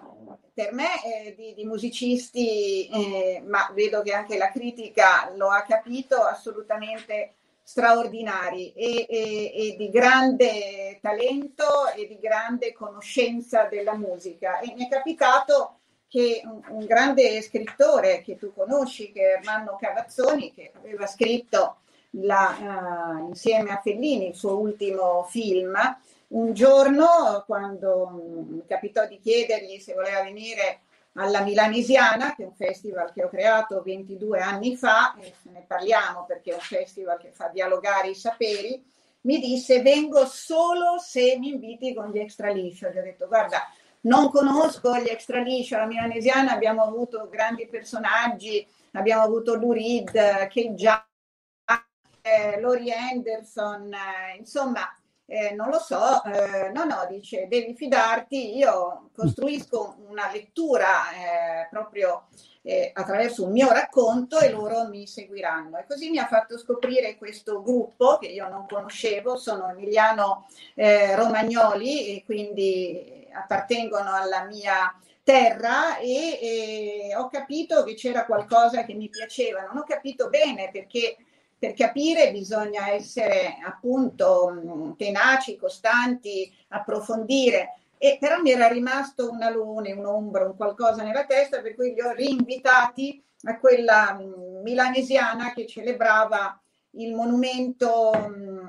[0.57, 5.61] per me eh, di, di, musicisti, eh, ma vedo che anche la critica lo ha
[5.61, 14.57] capito, assolutamente straordinari e, e, e, di grande talento e di grande conoscenza della musica.
[14.57, 19.77] E mi è capitato che un, un grande scrittore che tu conosci, che è Ermanno
[19.79, 25.77] Cavazzoni, che aveva scritto la, uh, insieme a Fellini il suo ultimo film,
[26.29, 30.81] un giorno, quando mi capitò di chiedergli se voleva venire
[31.13, 36.25] alla Milanesiana, che è un festival che ho creato 22 anni fa, e ne parliamo
[36.25, 38.83] perché è un festival che fa dialogare i saperi,
[39.21, 42.89] mi disse vengo solo se mi inviti con gli extra liscio.
[42.89, 43.61] Gli ho detto guarda,
[44.01, 50.73] Non conosco gli extra liscio, la milanesiana abbiamo avuto grandi personaggi, abbiamo avuto Lurid, Kate
[50.75, 51.05] Jack,
[52.21, 54.81] eh, Lori Anderson, eh, insomma,
[55.29, 61.67] eh, non lo so, eh, no, no, dice, devi fidarti, io costruisco una lettura eh,
[61.69, 62.27] proprio
[62.61, 65.77] eh, attraverso un mio racconto e loro mi seguiranno.
[65.77, 71.13] E così mi ha fatto scoprire questo gruppo che io non conoscevo, sono Emiliano eh,
[71.15, 78.93] Romagnoli e quindi appartengono alla mia terra e, e ho capito che c'era qualcosa che
[78.93, 81.17] mi piaceva, non ho capito bene perché
[81.59, 89.91] per capire bisogna essere appunto tenaci, costanti, approfondire e però mi era rimasto un alone,
[89.91, 94.19] un'ombra, un qualcosa nella testa, per cui li ho rinvitati a quella
[94.61, 96.59] milanesiana che celebrava
[96.91, 98.11] il monumento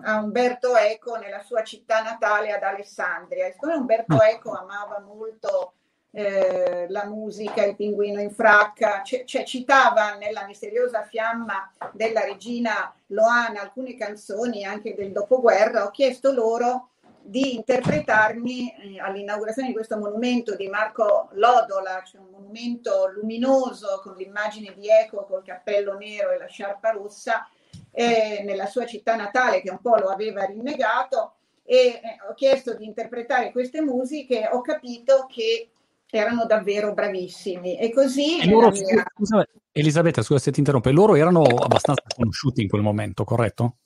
[0.02, 3.50] a Umberto Eco nella sua città natale ad Alessandria.
[3.50, 4.20] siccome Umberto mm.
[4.20, 5.74] Eco amava molto
[6.10, 12.94] eh, la musica, il pinguino in fracca, c- cioè citava nella misteriosa fiamma della regina
[13.08, 16.90] Loana alcune canzoni anche del dopoguerra, ho chiesto loro
[17.20, 24.14] di interpretarmi eh, all'inaugurazione di questo monumento di Marco Lodola, cioè un monumento luminoso con
[24.14, 27.46] l'immagine di Eco col cappello nero e la sciarpa rossa,
[27.92, 31.34] eh, nella sua città natale che un po' lo aveva rinnegato.
[31.64, 35.68] E eh, ho chiesto di interpretare queste musiche, ho capito che
[36.10, 38.40] erano davvero bravissimi e così...
[38.40, 39.04] E loro, mia...
[39.14, 43.76] scusa, Elisabetta, scusa se ti interrompo, loro erano abbastanza conosciuti in quel momento, corretto?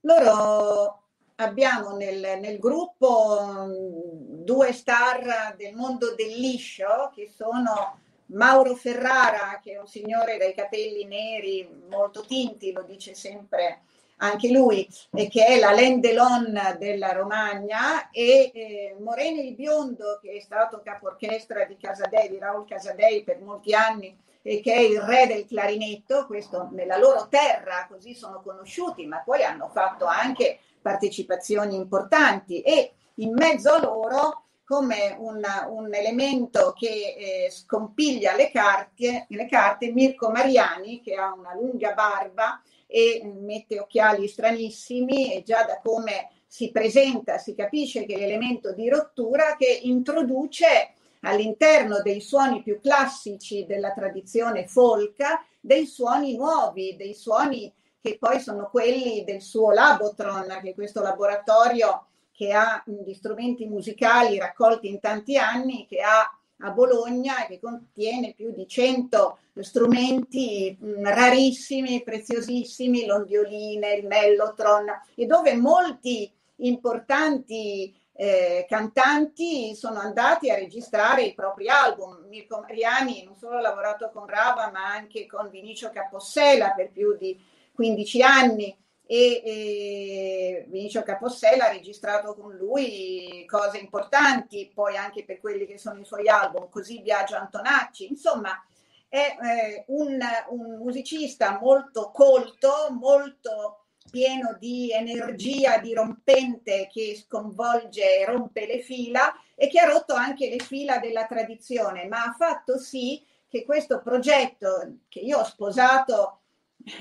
[0.00, 1.02] Loro
[1.36, 9.60] abbiamo nel, nel, gruppo mm, due star del mondo del liscio che sono Mauro Ferrara,
[9.62, 13.80] che è un signore dai capelli neri molto tinti, lo dice sempre
[14.18, 20.32] anche lui, e che è la Lendelon della Romagna, e eh, Morene il Biondo, che
[20.32, 24.80] è stato capo orchestra di Casadei, di Raul Casadei per molti anni, e che è
[24.80, 30.04] il re del clarinetto, questo nella loro terra, così sono conosciuti, ma poi hanno fatto
[30.04, 32.60] anche partecipazioni importanti.
[32.60, 37.14] E in mezzo a loro come un, un elemento che
[37.46, 42.60] eh, scompiglia le carte, le carte, Mirko Mariani che ha una lunga barba
[42.94, 48.72] e mette occhiali stranissimi e già da come si presenta si capisce che è l'elemento
[48.72, 55.16] di rottura che introduce all'interno dei suoni più classici della tradizione folk
[55.58, 61.02] dei suoni nuovi, dei suoni che poi sono quelli del suo Labotron, che è questo
[61.02, 67.58] laboratorio che ha gli strumenti musicali raccolti in tanti anni, che ha a Bologna che
[67.60, 77.94] contiene più di 100 strumenti mh, rarissimi, preziosissimi, l'ondioline, il mellotron, e dove molti importanti
[78.16, 82.26] eh, cantanti sono andati a registrare i propri album.
[82.28, 87.16] Mirko Mariani non solo ha lavorato con Rava, ma anche con Vinicio Capossela per più
[87.16, 87.38] di
[87.74, 95.40] 15 anni e, e Vinicio Capossella ha registrato con lui cose importanti, poi anche per
[95.40, 98.62] quelli che sono i suoi album, così Biagio Antonacci, insomma
[99.08, 108.24] è eh, un, un musicista molto colto, molto pieno di energia dirompente che sconvolge e
[108.24, 112.78] rompe le fila e che ha rotto anche le fila della tradizione, ma ha fatto
[112.78, 116.40] sì che questo progetto che io ho sposato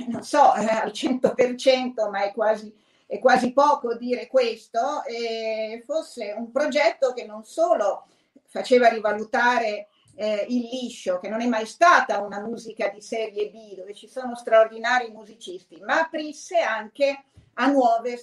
[0.08, 2.74] non so, eh, al 100%, ma è quasi,
[3.06, 8.08] è quasi poco dire questo, eh, fosse un progetto che non solo
[8.46, 13.76] faceva rivalutare eh, il liscio, che non è mai stata una musica di serie B,
[13.76, 17.24] dove ci sono straordinari musicisti, ma aprisse anche
[17.56, 18.22] a nuove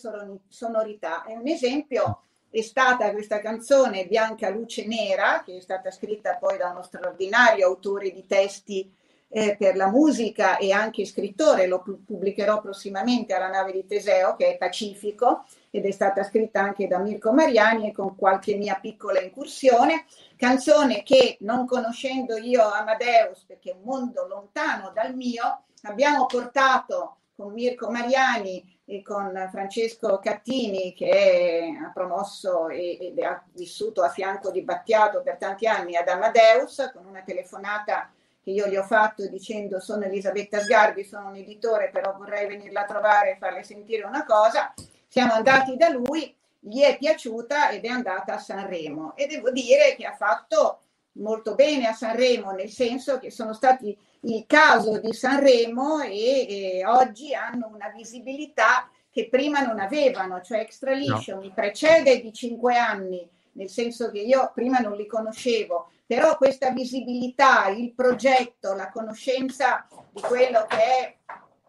[0.48, 1.24] sonorità.
[1.24, 6.58] E un esempio è stata questa canzone Bianca Luce Nera, che è stata scritta poi
[6.58, 8.92] da uno straordinario autore di testi
[9.32, 14.54] eh, per la musica e anche scrittore, lo pubblicherò prossimamente alla nave di Teseo, che
[14.54, 19.20] è Pacifico, ed è stata scritta anche da Mirko Mariani e con qualche mia piccola
[19.20, 20.04] incursione.
[20.36, 27.18] Canzone che, non conoscendo io Amadeus, perché è un mondo lontano dal mio, abbiamo portato
[27.36, 34.50] con Mirko Mariani e con Francesco Cattini che ha promosso ed ha vissuto a fianco
[34.50, 38.10] di Battiato per tanti anni ad Amadeus con una telefonata
[38.42, 42.82] che io gli ho fatto dicendo sono Elisabetta Sgarbi, sono un editore, però vorrei venirla
[42.82, 44.72] a trovare e farle sentire una cosa.
[45.06, 49.94] Siamo andati da lui, gli è piaciuta ed è andata a Sanremo e devo dire
[49.96, 50.80] che ha fatto
[51.12, 56.86] molto bene a Sanremo, nel senso che sono stati il caso di Sanremo e, e
[56.86, 61.40] oggi hanno una visibilità che prima non avevano, cioè Extra Liscio no.
[61.40, 66.70] mi precede di cinque anni nel senso che io prima non li conoscevo, però questa
[66.70, 71.16] visibilità, il progetto, la conoscenza di quello che è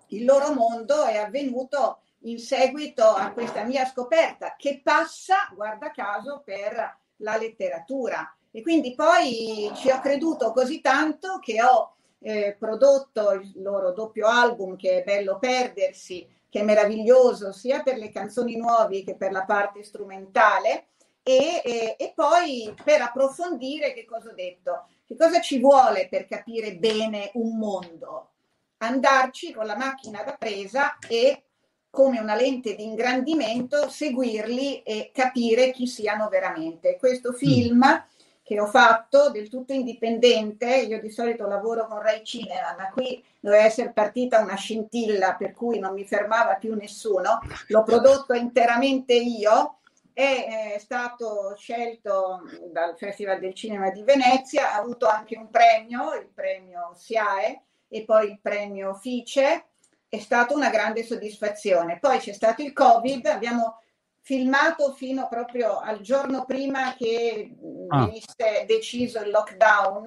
[0.08, 6.42] il loro mondo è avvenuto in seguito a questa mia scoperta che passa, guarda caso,
[6.44, 8.36] per la letteratura.
[8.52, 14.28] E quindi poi ci ho creduto così tanto che ho eh, prodotto il loro doppio
[14.28, 19.32] album che è Bello Perdersi, che è meraviglioso sia per le canzoni nuove che per
[19.32, 20.88] la parte strumentale.
[21.24, 26.26] E, e, e poi per approfondire che cosa ho detto, che cosa ci vuole per
[26.26, 28.30] capire bene un mondo?
[28.78, 31.44] Andarci con la macchina da presa e
[31.92, 36.98] come una lente di ingrandimento seguirli e capire chi siano veramente.
[36.98, 37.36] Questo mm.
[37.36, 38.06] film
[38.42, 43.24] che ho fatto del tutto indipendente, io di solito lavoro con Rai Cinema, ma qui
[43.40, 49.14] doveva essere partita una scintilla per cui non mi fermava più nessuno, l'ho prodotto interamente
[49.14, 49.78] io
[50.14, 52.42] è stato scelto
[52.72, 58.04] dal Festival del Cinema di Venezia, ha avuto anche un premio, il premio SIAE e
[58.04, 59.66] poi il premio FICE
[60.08, 62.00] è stata una grande soddisfazione.
[62.00, 63.82] Poi c'è stato il Covid, abbiamo
[64.22, 67.56] filmato fino proprio al giorno prima che
[67.90, 68.06] ah.
[68.06, 70.06] venisse deciso il lockdown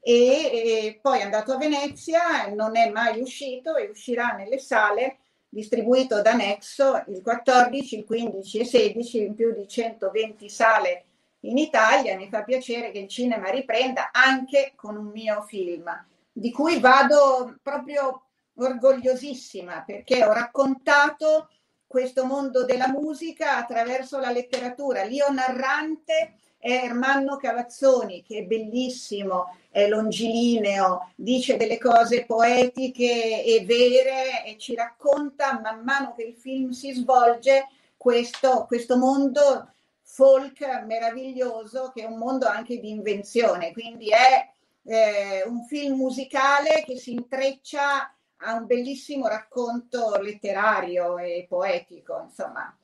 [0.00, 5.18] e, e, poi è andato a Venezia, non è mai uscito e uscirà nelle sale
[5.50, 11.04] distribuito da Nexo il 14, il 15 e 16 in più di 120 sale
[11.40, 12.16] in Italia.
[12.16, 15.84] Mi fa piacere che il cinema riprenda anche con un mio film,
[16.32, 18.22] di cui vado proprio
[18.54, 21.48] orgogliosissima perché ho raccontato
[21.86, 25.02] questo mondo della musica attraverso la letteratura.
[25.02, 33.64] L'io narrante è Ermanno Cavazzoni, che è bellissimo, è longilineo, dice delle cose poetiche e
[33.64, 40.60] vere e ci racconta man mano che il film si svolge questo, questo mondo folk
[40.86, 43.72] meraviglioso che è un mondo anche di invenzione.
[43.72, 44.48] Quindi è
[44.84, 52.74] eh, un film musicale che si intreccia ha un bellissimo racconto letterario e poetico, insomma.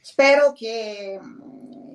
[0.00, 1.18] Spero che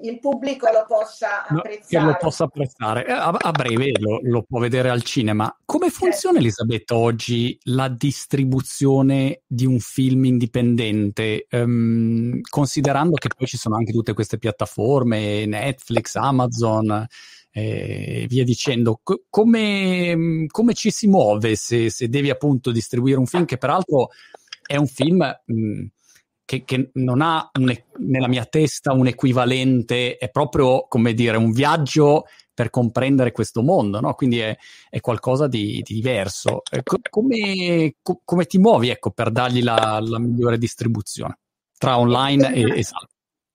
[0.03, 1.85] il pubblico lo possa apprezzare.
[1.87, 3.05] che lo possa apprezzare.
[3.05, 5.55] Eh, a, a breve lo, lo, può vedere al cinema.
[5.65, 6.39] Come funziona, certo.
[6.39, 11.47] Elisabetta, oggi la distribuzione di un film indipendente?
[11.51, 17.07] Um, considerando che poi ci sono anche tutte queste piattaforme, Netflix, Amazon
[17.51, 18.99] e via dicendo.
[19.03, 24.09] C- come, come, ci si muove se, se, devi appunto distribuire un film che peraltro
[24.65, 25.85] è un film mh,
[26.47, 31.51] che, che, non ha un, nella mia testa un equivalente, è proprio come dire un
[31.51, 32.23] viaggio
[32.53, 34.13] per comprendere questo mondo, no?
[34.13, 34.55] quindi è,
[34.89, 36.61] è, qualcosa di, di diverso.
[36.83, 41.37] Co- come, co- come, ti muovi ecco, per dargli la, la migliore distribuzione
[41.77, 43.07] tra online e, e sala?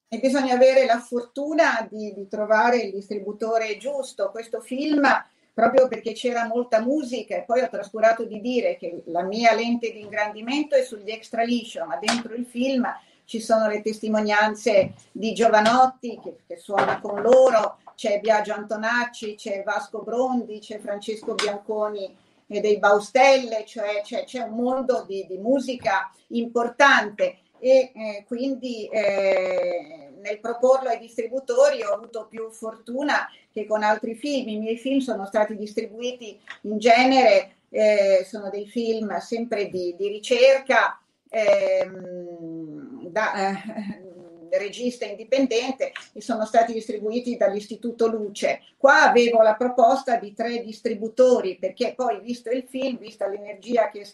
[0.08, 4.30] e bisogna avere la fortuna di, di, trovare il distributore giusto.
[4.30, 5.00] Questo film,
[5.54, 9.92] proprio perché c'era molta musica, e poi ho trascurato di dire che la mia lente
[9.92, 12.86] di ingrandimento è sugli extra liscio, ma dentro il film
[13.24, 19.62] ci sono le testimonianze di Giovanotti che, che suona con loro, c'è Biagio Antonacci, c'è
[19.62, 25.38] Vasco Brondi, c'è Francesco Bianconi e dei Baustelle, cioè c'è, c'è un mondo di, di
[25.38, 27.38] musica importante.
[27.58, 34.14] E eh, quindi eh, nel proporlo ai distributori ho avuto più fortuna che con altri
[34.14, 34.48] film.
[34.48, 40.08] I miei film sono stati distribuiti in genere, eh, sono dei film sempre di, di
[40.08, 40.98] ricerca,
[41.28, 48.60] ehm, da eh, regista indipendente e sono stati distribuiti dall'Istituto Luce.
[48.76, 54.06] Qua avevo la proposta di tre distributori perché poi visto il film, vista l'energia che,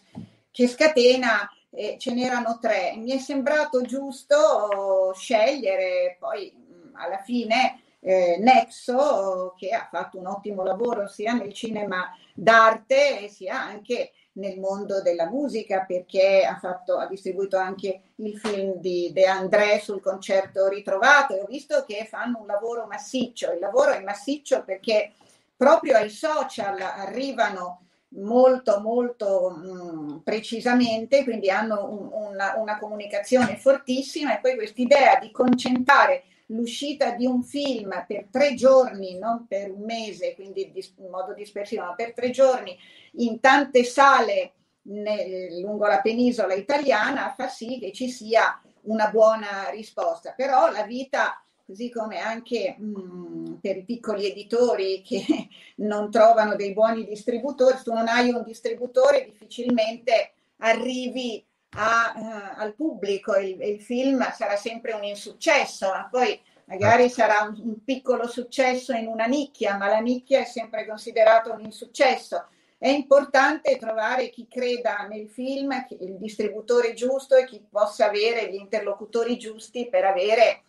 [0.51, 2.93] che scatena, eh, ce n'erano tre.
[2.97, 6.51] Mi è sembrato giusto scegliere poi
[6.93, 13.61] alla fine eh, Nexo che ha fatto un ottimo lavoro sia nel cinema d'arte sia
[13.61, 19.25] anche nel mondo della musica perché ha, fatto, ha distribuito anche il film di De
[19.25, 23.51] André sul concerto ritrovato e ho visto che fanno un lavoro massiccio.
[23.51, 25.11] Il lavoro è massiccio perché
[25.57, 33.57] proprio ai social arrivano molto molto mh, mm, precisamente, quindi hanno un, una, una, comunicazione
[33.57, 39.71] fortissima e poi quest'idea di concentrare l'uscita di un film per tre giorni, non per
[39.71, 42.75] un mese, quindi in modo dispersivo, ma per tre giorni
[43.13, 44.53] in tante sale
[44.83, 50.33] nel, lungo la penisola italiana fa sì che ci sia una buona risposta.
[50.35, 51.39] Però la vita
[51.69, 55.23] così come anche mh, mm, per i piccoli editori che
[55.85, 61.45] non trovano dei buoni distributori, se tu non hai un distributore difficilmente arrivi
[61.75, 67.41] a, uh, al pubblico, il, il, film sarà sempre un insuccesso, ma poi magari sarà
[67.43, 72.47] un, un piccolo successo in una nicchia, ma la nicchia è sempre considerato un insuccesso.
[72.79, 78.55] È importante trovare chi creda nel film, il distributore giusto e chi possa avere gli
[78.55, 80.63] interlocutori giusti per avere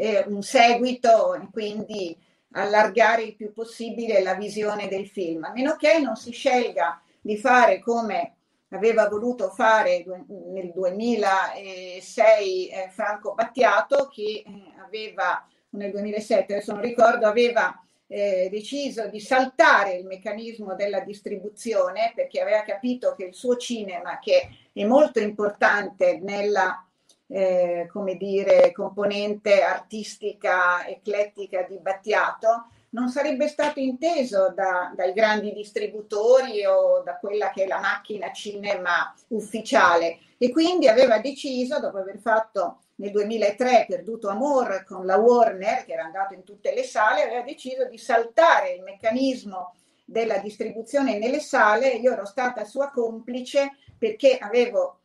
[0.00, 2.16] eh, un seguito e quindi
[2.52, 7.36] allargare il più possibile la visione del film, a meno che non si scelga di
[7.36, 8.36] fare come
[8.70, 16.80] aveva voluto fare nel 2006 eh, Franco Battiato che eh, aveva nel 2007 adesso non
[16.80, 23.34] ricordo aveva eh, deciso di saltare il meccanismo della distribuzione perché aveva capito che il
[23.34, 26.84] suo cinema che è molto importante nella
[27.32, 35.52] eh, come dire componente artistica eclettica di Battiato non sarebbe stato inteso da, dai grandi
[35.52, 41.98] distributori o da quella che è la macchina cinema ufficiale e quindi aveva deciso, dopo
[41.98, 46.82] aver fatto nel 2003 Perduto Amor con la Warner, che era andato in tutte le
[46.82, 49.74] sale, aveva deciso di saltare il meccanismo
[50.04, 51.90] della distribuzione nelle sale.
[51.90, 54.99] Io ero stata sua complice perché avevo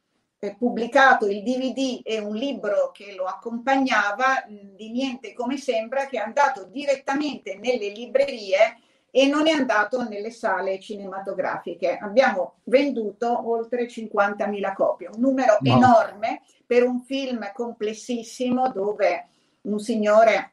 [0.54, 6.22] pubblicato il DVD e un libro che lo accompagnava, di niente come sembra, che è
[6.22, 8.78] andato direttamente nelle librerie
[9.10, 11.98] e non è andato nelle sale cinematografiche.
[11.98, 15.74] Abbiamo venduto oltre 50.000 copie, un numero no.
[15.74, 19.30] enorme per un film complessissimo dove
[19.62, 20.52] un signore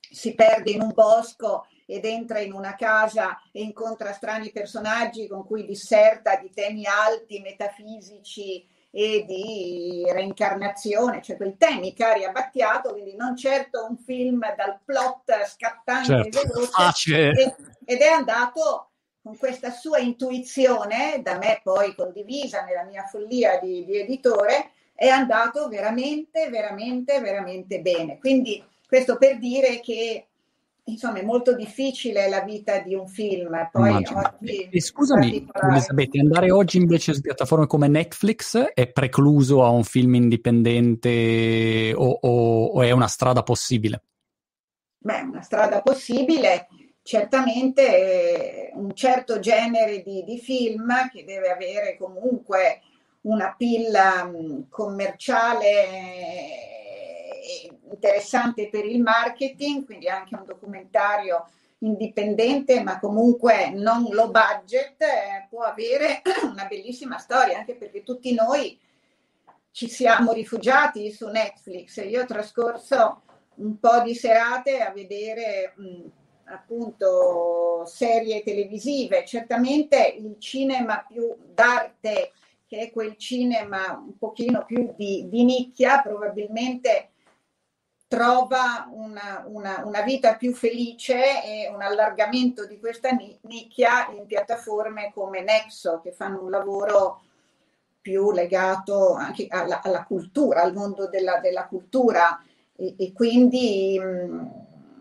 [0.00, 5.44] si perde in un bosco ed entra in una casa e incontra strani personaggi con
[5.44, 12.92] cui disserta di temi alti, metafisici e di reincarnazione, cioè quei temi cari a Battiato,
[12.92, 16.40] quindi non certo un film dal plot scattante certo.
[16.40, 18.90] e veloce, ed è andato
[19.22, 25.08] con questa sua intuizione, da me poi condivisa nella mia follia di, di editore, è
[25.08, 28.18] andato veramente, veramente, veramente bene.
[28.18, 30.28] Quindi questo per dire che
[30.88, 33.68] insomma è molto difficile la vita di un film.
[33.70, 39.68] Poi oggi, e scusami Elisabetta, andare oggi invece su piattaforme come Netflix è precluso a
[39.68, 44.02] un film indipendente o, o, o è una strada possibile?
[44.98, 46.66] Beh, una strada possibile,
[47.02, 52.80] certamente un certo genere di, di film che deve avere comunque
[53.20, 54.30] una pilla
[54.68, 55.86] commerciale
[57.90, 61.46] interessante per il marketing, quindi anche un documentario
[61.80, 68.34] indipendente, ma comunque non low budget, eh, può avere una bellissima storia, anche perché tutti
[68.34, 68.78] noi
[69.70, 72.04] ci siamo rifugiati su Netflix.
[72.04, 73.22] Io ho trascorso
[73.56, 76.04] un po' di serate a vedere mh,
[76.44, 79.24] appunto serie televisive.
[79.24, 82.32] Certamente il cinema più d'arte,
[82.66, 87.10] che è quel cinema un pochino più di, di nicchia, probabilmente
[88.08, 93.10] trova una, una, una, vita più felice e un allargamento di questa
[93.42, 97.20] nicchia in piattaforme come Nexo che fanno un lavoro
[98.00, 102.42] più legato anche alla, alla cultura, al mondo della, della cultura.
[102.74, 104.00] E, e quindi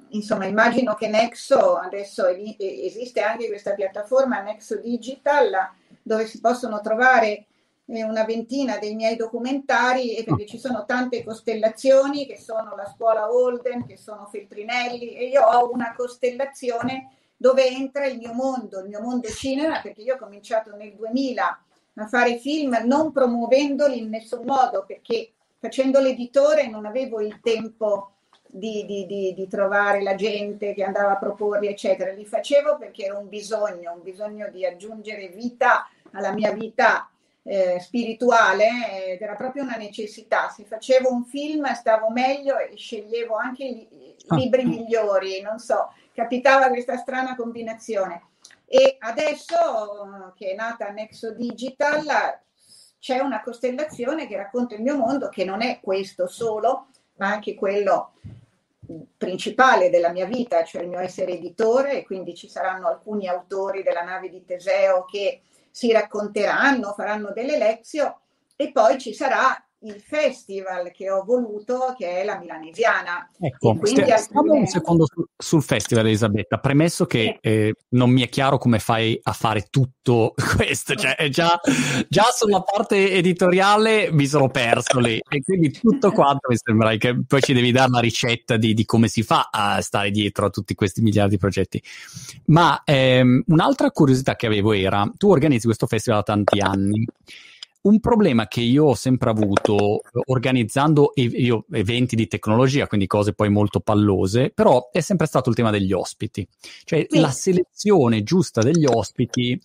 [0.09, 5.69] insomma immagino che Nexo adesso esiste anche questa piattaforma Nexo Digital
[6.01, 7.45] dove si possono trovare
[7.87, 13.31] una ventina dei miei documentari e perché ci sono tante costellazioni che sono la scuola
[13.31, 18.87] Holden, che sono Feltrinelli e io ho una costellazione dove entra il mio mondo, il
[18.87, 21.61] mio mondo cinema, perché io ho cominciato nel 2000
[21.99, 28.11] a fare film non promuovendoli in nessun modo, perché facendo l'editore non avevo il tempo
[28.47, 32.11] di, di, di, di trovare la gente che andava a proporli, eccetera.
[32.11, 37.09] Li facevo perché era un bisogno, un bisogno di aggiungere vita alla mia vita
[37.49, 40.49] eh, spirituale ed era proprio una necessità.
[40.49, 44.35] Se facevo un film stavo meglio e sceglievo anche i ah.
[44.35, 48.23] libri migliori, non so, capitava questa strana combinazione.
[48.65, 52.41] E adesso che è nata Nexo Digital
[52.99, 57.55] c'è una costellazione che racconta il mio mondo, che non è questo solo, ma anche
[57.55, 58.11] quello
[59.17, 63.83] principale della mia vita, cioè il mio essere editore, e quindi ci saranno alcuni autori
[63.83, 65.43] della nave di Teseo che
[65.77, 68.11] si racconteranno, faranno delle lezioni
[68.55, 73.29] e poi ci sarà il festival che ho voluto, che è la Milanesiana.
[73.39, 78.29] Ecco, st- stiamo un secondo su- sul festival, Elisabetta, premesso che eh, non mi è
[78.29, 81.59] chiaro come fai a fare tutto questo, cioè già,
[82.07, 87.23] già, sulla parte editoriale mi sono perso lì, e quindi tutto quanto mi sembra che
[87.25, 90.49] poi ci devi dare la ricetta di, di come si fa a stare dietro a
[90.49, 91.81] tutti questi miliardi di progetti.
[92.45, 97.05] Ma ehm, un'altra curiosità che avevo era, tu organizzi questo festival da tanti anni,
[97.87, 103.49] un problema che io ho sempre avuto organizzando io, eventi di tecnologia, quindi cose poi
[103.49, 106.47] molto pallose, però è sempre stato il tema degli ospiti.
[106.83, 107.19] Cioè sì.
[107.19, 109.59] la selezione giusta degli ospiti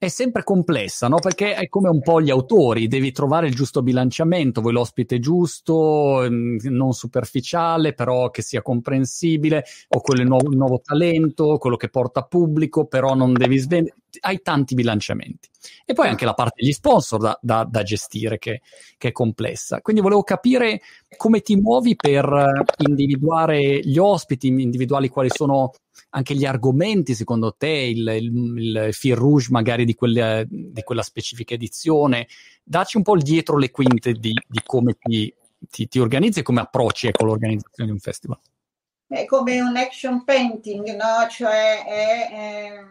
[0.00, 1.16] è sempre complessa, no?
[1.18, 6.24] Perché è come un po' gli autori, devi trovare il giusto bilanciamento, vuoi l'ospite giusto,
[6.28, 12.22] mm, non superficiale, però che sia comprensibile, o quello nuovo, nuovo talento, quello che porta
[12.22, 13.96] pubblico, però non devi svendere.
[14.20, 15.48] Hai tanti bilanciamenti.
[15.84, 18.62] E poi anche la parte degli sponsor da, da, da gestire, che,
[18.96, 19.80] che, è complessa.
[19.80, 20.80] Quindi volevo capire
[21.16, 25.72] come ti muovi per individuare gli ospiti, individuali quali sono
[26.10, 31.02] anche gli argomenti, secondo te, il, il, il fil rouge magari di, quelle, di, quella
[31.02, 32.28] specifica edizione.
[32.62, 35.32] Dacci un po' il dietro le quinte di, di come ti,
[35.70, 38.38] ti, ti, organizzi e come approcci con l'organizzazione di un festival.
[39.06, 41.28] È come un action painting, no?
[41.30, 42.84] Cioè è, è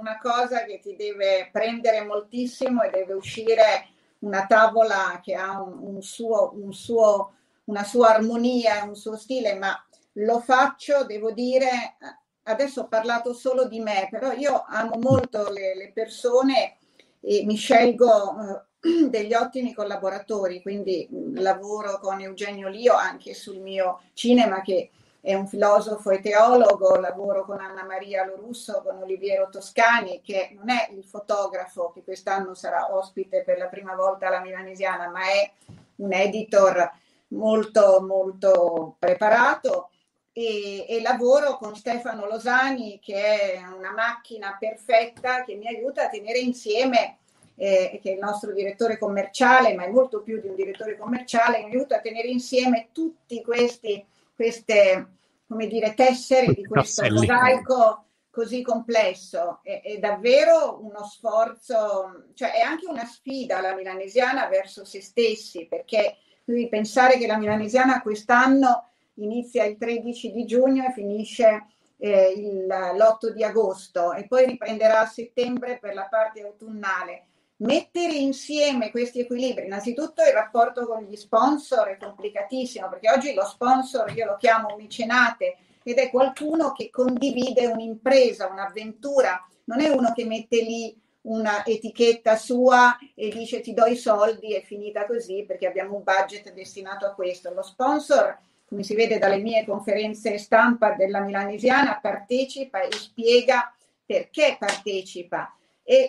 [0.00, 3.88] una cosa che ti deve prendere moltissimo e deve uscire
[4.20, 7.34] una tavola che ha un, un suo, un suo,
[7.64, 9.76] una sua armonia, un suo stile, ma
[10.14, 11.96] lo faccio, devo dire,
[12.44, 16.78] adesso ho parlato solo di me, però io amo molto le, le persone
[17.20, 23.58] e mi scelgo eh, degli ottimi collaboratori, quindi mm, lavoro con Eugenio Lio anche sul
[23.58, 24.90] mio cinema che
[25.22, 30.70] è un filosofo e teologo, lavoro con Anna Maria Lorusso, con Oliviero Toscani, che non
[30.70, 35.50] è il fotografo che quest'anno sarà ospite per la prima volta alla Milanesiana, ma è
[35.96, 36.90] un editor
[37.28, 39.90] molto molto preparato.
[40.32, 46.08] E, e, lavoro con Stefano Losani che è una macchina perfetta che mi aiuta a
[46.08, 47.18] tenere insieme,
[47.56, 51.64] eh, che è il nostro direttore commerciale, ma è molto più di un direttore commerciale,
[51.64, 54.02] mi aiuta a tenere insieme tutti questi,
[54.40, 55.16] queste,
[55.46, 59.60] come dire, tessere di questo mosaico così complesso.
[59.62, 65.66] È, è, davvero uno sforzo, cioè è anche una sfida la milanesiana verso se stessi,
[65.66, 71.66] perché devi pensare che la milanesiana quest'anno inizia il 13 di giugno e finisce
[71.98, 77.26] eh, il, l'8 di agosto e poi riprenderà a settembre per la parte autunnale.
[77.60, 83.44] Mettere insieme questi equilibri, innanzitutto il rapporto con gli sponsor è complicatissimo perché oggi lo
[83.44, 90.12] sponsor io lo chiamo mecenate ed è qualcuno che condivide un'impresa, un'avventura, non è uno
[90.14, 95.44] che mette lì una etichetta sua e dice ti do i soldi è finita così
[95.46, 97.52] perché abbiamo un budget destinato a questo.
[97.52, 103.74] Lo sponsor come si vede dalle mie conferenze stampa della Milanesiana, partecipa e spiega
[104.06, 105.54] perché partecipa.
[105.90, 106.08] E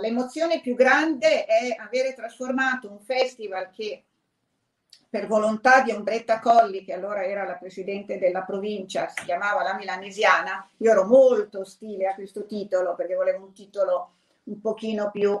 [0.00, 4.04] l'emozione più grande è avere trasformato un festival che
[5.10, 9.74] per volontà di Ombretta Colli, che allora era la presidente della provincia, si chiamava la
[9.74, 14.12] Milanesiana, io ero molto ostile a questo titolo perché volevo un titolo
[14.44, 15.38] un pochino più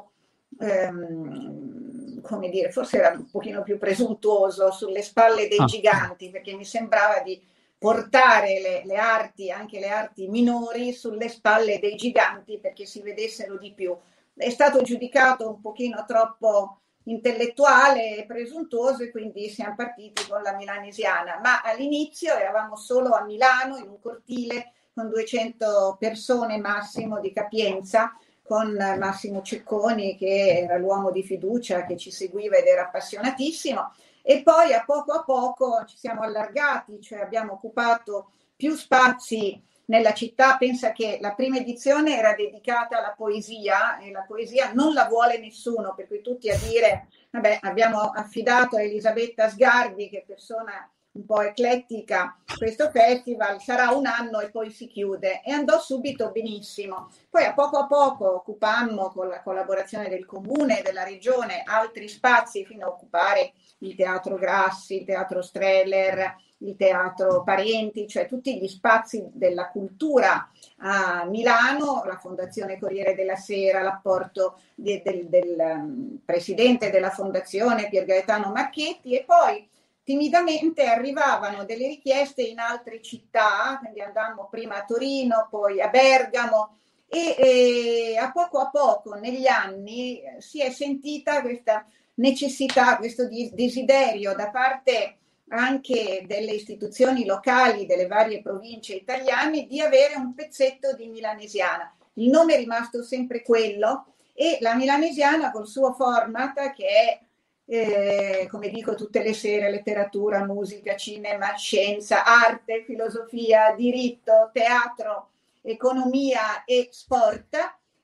[0.60, 5.64] ehm, come dire, forse era un pochino più presuntuoso sulle spalle dei ah.
[5.64, 7.40] giganti, perché mi sembrava di
[7.78, 13.58] portare le, le, arti, anche le arti minori, sulle spalle dei giganti perché si vedessero
[13.58, 13.96] di più.
[14.34, 20.54] È stato giudicato un pochino troppo intellettuale e presuntuoso e quindi siamo partiti con la
[20.54, 27.32] milanesiana, ma all'inizio eravamo solo a Milano in un cortile con 200 persone massimo di
[27.32, 28.12] capienza
[28.42, 33.92] con Massimo Cecconi che era l'uomo di fiducia che ci seguiva ed era appassionatissimo
[34.28, 40.12] e poi a poco a poco ci siamo allargati, cioè abbiamo occupato più spazi nella
[40.14, 40.56] città.
[40.56, 45.38] Pensa che la prima edizione era dedicata alla poesia e la poesia non la vuole
[45.38, 51.24] nessuno, per cui tutti a dire, vabbè, abbiamo affidato a Elisabetta Sgarbi, che persona un
[51.24, 57.10] po' eclettica questo festival, sarà un anno e poi si chiude e andò subito benissimo.
[57.28, 62.08] Poi a poco a poco occupammo con la collaborazione del comune e della regione altri
[62.08, 68.58] spazi fino a occupare il teatro Grassi, il teatro Streller, il teatro Parenti, cioè tutti
[68.58, 75.56] gli spazi della cultura a Milano, la Fondazione Corriere della Sera, l'apporto de, del, del
[75.58, 79.68] um, presidente della fondazione Pier Gaetano Macchetti e poi
[80.06, 86.76] timidamente arrivavano delle richieste in altre città, quindi andammo prima a Torino, poi a Bergamo
[87.08, 91.84] e, e a poco a poco negli anni si è sentita questa
[92.14, 95.16] necessità, questo desiderio da parte
[95.48, 101.92] anche delle istituzioni locali delle varie province italiane di avere un pezzetto di milanesiana.
[102.14, 107.20] Il nome è rimasto sempre quello e la milanesiana col suo format che è
[107.66, 115.30] eh, come dico tutte le sere, letteratura, musica, cinema, scienza, arte, filosofia, diritto, teatro,
[115.62, 117.56] economia e sport,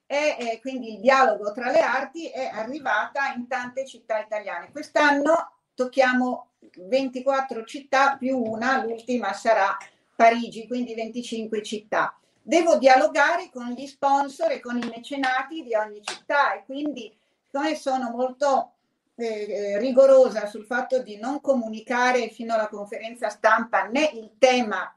[0.05, 4.71] è, è, quindi il dialogo tra le arti è arrivata in tante città italiane.
[4.73, 9.77] Quest'anno tocchiamo 24 città più una, l'ultima sarà
[10.15, 12.17] Parigi, quindi 25 città.
[12.43, 17.77] Devo dialogare con gli sponsor e con i mecenati di ogni città e quindi siccome
[17.77, 18.73] sono molto
[19.15, 24.95] eh, rigorosa sul fatto di non comunicare fino alla conferenza stampa né il tema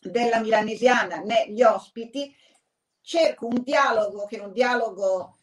[0.00, 2.34] della milanesiana né gli ospiti,
[3.00, 5.36] cerco un dialogo che è un dialogo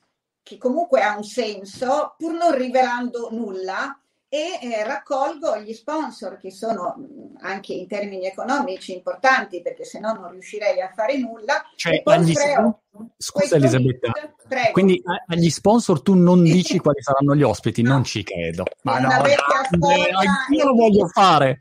[0.44, 4.01] che comunque ha un senso, pur non rivelando nulla,
[4.34, 6.96] e eh, raccolgo gli sponsor che sono
[7.42, 11.62] anche in termini economici importanti perché se no non riuscirei a fare nulla.
[11.76, 12.80] Cioè, agli creo...
[13.18, 14.14] Scusa Elisabetta,
[14.48, 14.72] Prego.
[14.72, 17.90] quindi agli sponsor tu non dici quali saranno gli ospiti, no.
[17.90, 18.64] non ci credo.
[18.84, 19.10] Ma no,
[20.50, 21.60] io lo voglio fare.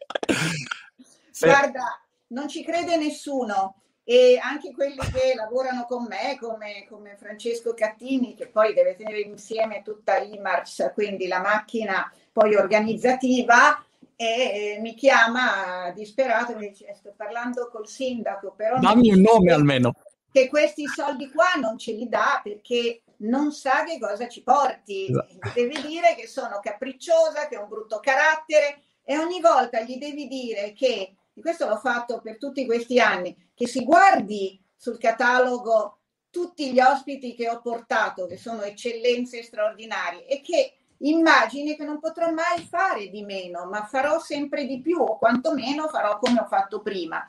[1.40, 3.79] Guarda, non ci crede nessuno
[4.10, 9.20] e anche quelli che lavorano con me, come, come Francesco Cattini, che poi deve tenere
[9.20, 13.80] insieme tutta l'IMARS, quindi la macchina poi organizzativa,
[14.16, 18.80] e mi chiama disperato e mi dice sto parlando col sindaco, però...
[18.80, 19.94] Dammi un nome almeno.
[20.32, 25.06] Che questi soldi qua non ce li dà perché non sa che cosa ci porti.
[25.08, 25.52] Esatto.
[25.54, 30.26] Devi dire che sono capricciosa, che ho un brutto carattere e ogni volta gli devi
[30.26, 36.00] dire che, e questo l'ho fatto per tutti questi anni, che si guardi sul catalogo
[36.28, 41.98] tutti gli ospiti che ho portato, che sono eccellenze straordinarie, e che immagini che non
[41.98, 46.46] potrò mai fare di meno, ma farò sempre di più o quantomeno farò come ho
[46.46, 47.28] fatto prima.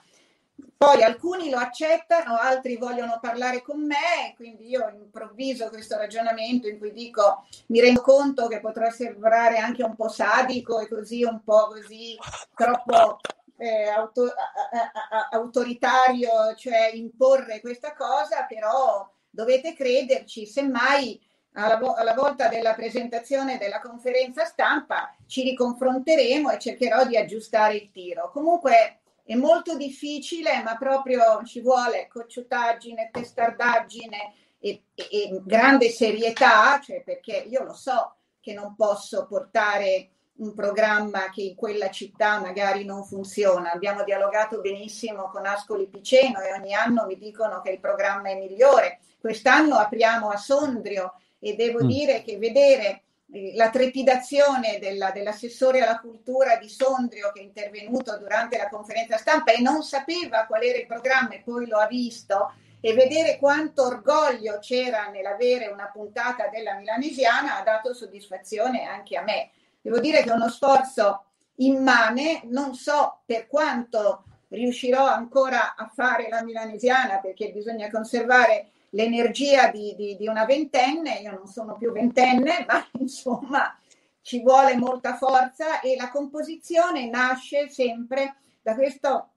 [0.77, 6.77] Poi alcuni lo accettano, altri vogliono parlare con me, quindi io improvviso questo ragionamento in
[6.77, 11.43] cui dico mi rendo conto che potrà sembrare anche un po' sadico e così un
[11.43, 12.17] po' così
[12.55, 13.19] troppo
[13.61, 21.21] eh, auto, a, a, autoritario, cioè imporre questa cosa, però dovete crederci, semmai
[21.53, 27.91] alla, alla, volta della presentazione della conferenza stampa ci riconfronteremo e cercherò di aggiustare il
[27.91, 28.31] tiro.
[28.31, 36.79] Comunque è molto difficile, ma proprio ci vuole cocciutaggine, testardaggine e, e, e grande serietà,
[36.81, 40.09] cioè perché io lo so che non posso portare
[40.41, 43.71] un programma che in quella città magari non funziona.
[43.71, 48.35] Abbiamo dialogato benissimo con Ascoli Piceno e ogni anno mi dicono che il programma è
[48.35, 48.99] migliore.
[49.19, 51.87] Quest'anno apriamo a Sondrio e devo mm.
[51.87, 58.17] dire che vedere eh, la trepidazione della, dell'assessore alla cultura di Sondrio che è intervenuto
[58.17, 61.85] durante la conferenza stampa e non sapeva qual era il programma e poi lo ha
[61.85, 69.15] visto e vedere quanto orgoglio c'era nell'avere una puntata della milanesiana ha dato soddisfazione anche
[69.17, 69.51] a me.
[69.81, 71.25] Devo dire che è uno sforzo
[71.55, 79.69] immane, non so per quanto riuscirò ancora a fare la milanesiana perché bisogna conservare l'energia
[79.69, 83.77] di, di, di una ventenne, io non sono più ventenne, ma insomma
[84.21, 85.79] ci vuole molta forza.
[85.81, 89.29] E la composizione nasce sempre da questo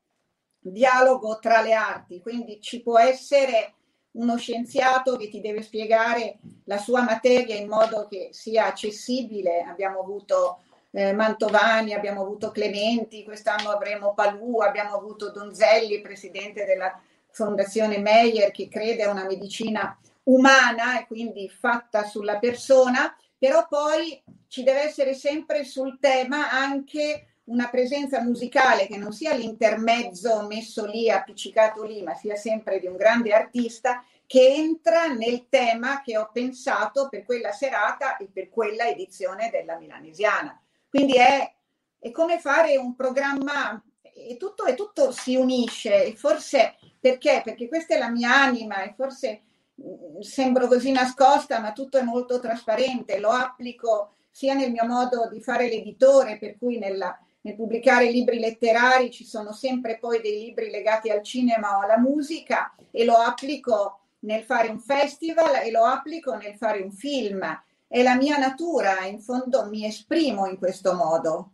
[0.59, 3.75] dialogo tra le arti, quindi ci può essere
[4.15, 9.63] uno scienziato che ti deve spiegare la sua materia in modo che sia accessibile.
[9.63, 10.61] Abbiamo avuto
[10.91, 17.01] eh, Mantovani, abbiamo avuto Clementi, quest'anno avremo Palù, abbiamo avuto Donzelli, presidente della
[17.31, 24.23] Fondazione Meyer che crede a una medicina umana e quindi fatta sulla persona, però poi
[24.47, 30.87] ci deve essere sempre sul tema anche una presenza musicale che non sia l'intermezzo messo
[30.87, 36.17] lì, appiccicato lì, ma sia sempre di un grande artista che entra nel tema che
[36.17, 40.59] ho pensato per quella serata e per quella edizione della Milanesiana.
[40.89, 41.53] Quindi è,
[41.99, 47.43] è come fare un programma e tutto, e tutto si unisce e forse perché?
[47.45, 49.43] Perché questa è la mia anima e forse
[49.83, 55.29] mm, sembro così nascosta, ma tutto è molto trasparente, lo applico sia nel mio modo
[55.31, 60.39] di fare l'editore, per cui nella, nel pubblicare libri letterari ci sono sempre poi dei
[60.39, 65.71] libri legati al cinema o alla musica e lo applico nel fare un festival e
[65.71, 67.43] lo applico nel fare un film.
[67.87, 71.51] È la mia natura, in fondo mi esprimo in questo modo.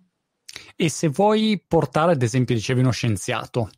[0.77, 3.71] E se vuoi portare, ad esempio, dicevi uno scienziato,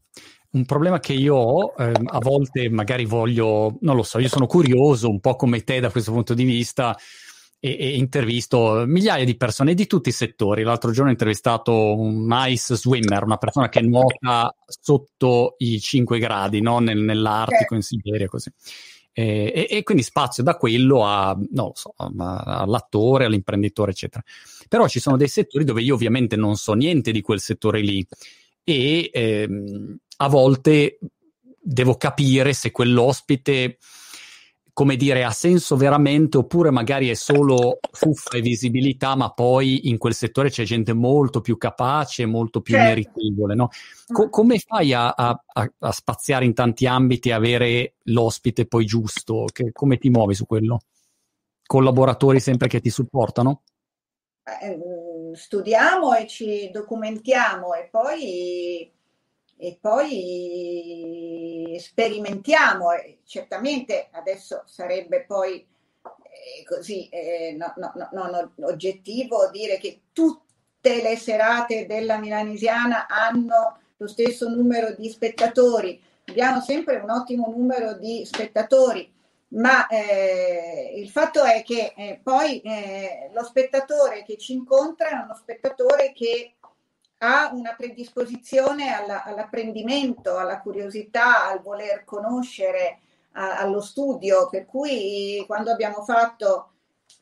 [0.51, 4.47] un problema che io ho, eh, a volte magari voglio, non lo so, io sono
[4.47, 6.95] curioso un po' come te da questo punto di vista
[7.65, 10.65] e, e intervisto migliaia di persone di tutti i settori.
[10.65, 16.61] L'altro giorno ho intervistato un ice swimmer, una persona che nuota sotto i 5 gradi,
[16.61, 16.81] no?
[16.81, 18.51] Nel, nell'Artico, in Siberia, così.
[19.13, 21.39] E, e, e, quindi spazio da quello a,
[21.75, 24.25] so, all'attore, all'imprenditore, eccetera.
[24.69, 28.05] Però ci sono dei settori dove io ovviamente non so niente di quel settore lì
[28.65, 30.99] e ehm, a volte
[31.61, 33.79] devo capire se quell'ospite
[34.75, 39.99] come dire, ha senso veramente oppure magari è solo fuffa e visibilità, ma poi in
[39.99, 42.89] quel settore c'è gente molto più capace, molto più certo.
[42.89, 43.69] meritevole, no?
[44.11, 49.45] Co- come fai a, a, a, spaziare in tanti ambiti e avere l'ospite poi giusto?
[49.53, 50.81] Che, come ti muovi su quello?
[51.67, 53.63] Collaboratori sempre che ti supportano?
[54.45, 58.91] Eh, mm, studiamo e ci documentiamo e poi
[59.63, 60.17] e poi
[61.79, 62.89] sperimentiamo.
[63.25, 65.65] Certamente adesso sarebbe poi
[66.03, 73.07] eh, così eh, no, no, no, non oggettivo dire che tutte le serate della Milanesiana
[73.07, 76.03] hanno lo stesso numero di spettatori.
[76.25, 79.09] Abbiamo sempre un ottimo numero di spettatori,
[79.51, 85.23] ma eh, il fatto è che eh, poi eh, lo spettatore che ci incontra è
[85.23, 86.55] uno spettatore che
[87.25, 92.99] ha una predisposizione alla, all'apprendimento, alla curiosità, al voler conoscere,
[93.33, 96.73] a, allo studio, per cui quando abbiamo fatto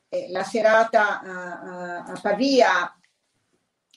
[0.09, 2.95] eh, la serata a, a Pavia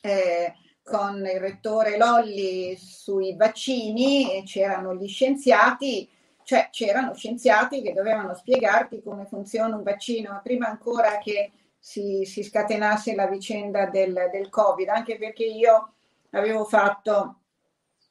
[0.02, 6.06] eh, con il rettore Lolli sui vaccini, c'erano gli scienziati,
[6.42, 11.50] cioè c'erano scienziati che dovevano spiegarti come funziona un vaccino, prima ancora che
[11.84, 15.92] si, si scatenasse la vicenda del, del Covid, anche perché io
[16.30, 17.40] avevo fatto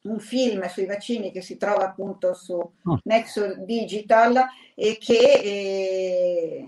[0.03, 2.99] un film sui vaccini che si trova appunto su oh.
[3.05, 4.45] Nexus Digital
[4.76, 6.67] e che eh,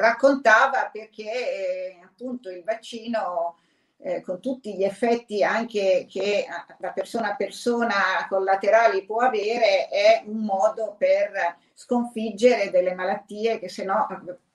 [0.00, 3.58] raccontava perché eh, appunto il vaccino
[3.98, 6.46] eh, con tutti gli effetti anche che
[6.78, 7.94] da persona a persona
[8.28, 14.08] collaterali può avere è un modo per sconfiggere delle malattie che se no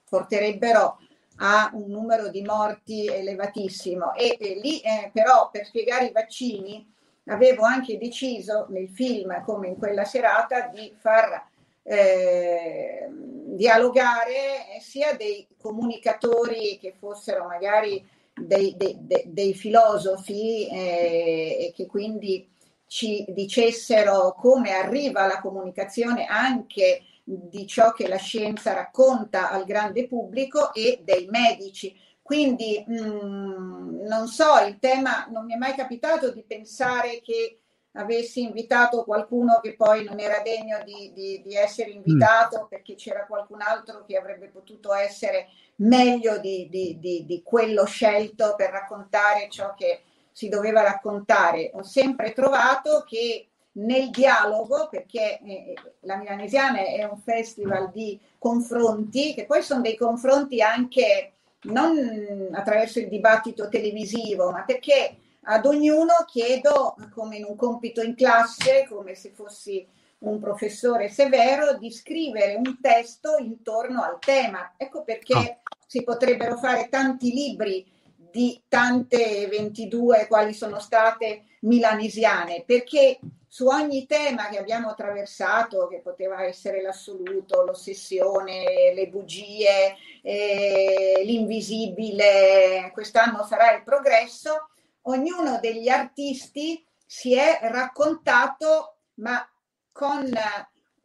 [0.10, 0.98] porterebbero
[1.38, 4.14] ha un numero di morti elevatissimo.
[4.14, 6.86] E, e lì eh, però per spiegare i vaccini
[7.26, 11.46] avevo anche deciso nel film come in quella serata di far
[11.84, 21.74] eh, dialogare sia dei comunicatori che fossero magari dei, dei, dei, dei filosofi eh, e
[21.76, 22.48] che quindi
[22.88, 30.08] ci dicessero come arriva la comunicazione anche di ciò che la scienza racconta al grande
[30.08, 31.94] pubblico e dei medici.
[32.22, 37.60] Quindi mh, mm, non so, il tema non mi è mai capitato di pensare che
[37.94, 42.68] avessi invitato qualcuno che poi non era degno di, di, di essere invitato mm.
[42.70, 45.48] perché c'era qualcun altro che avrebbe potuto essere
[45.78, 51.72] meglio di, di, quello scelto per raccontare ciò che si doveva raccontare.
[51.74, 59.34] Ho sempre trovato che nel dialogo, perché eh, la Milanesiana è un festival di confronti,
[59.34, 66.14] che poi sono dei confronti anche non attraverso il dibattito televisivo, ma perché ad ognuno
[66.26, 69.86] chiedo, come in un compito in classe, come se fossi
[70.20, 74.74] un professore severo, di scrivere un testo intorno al tema.
[74.76, 75.58] Ecco perché oh.
[75.86, 84.06] si potrebbero fare tanti libri di tante 22 quali sono state milanesiane, perché su ogni
[84.06, 93.76] tema che abbiamo attraversato, che poteva essere l'assoluto, l'ossessione, le bugie, eh, l'invisibile, quest'anno sarà
[93.76, 94.70] il progresso,
[95.04, 99.48] ognuno degli artisti si è raccontato, ma
[99.92, 100.30] con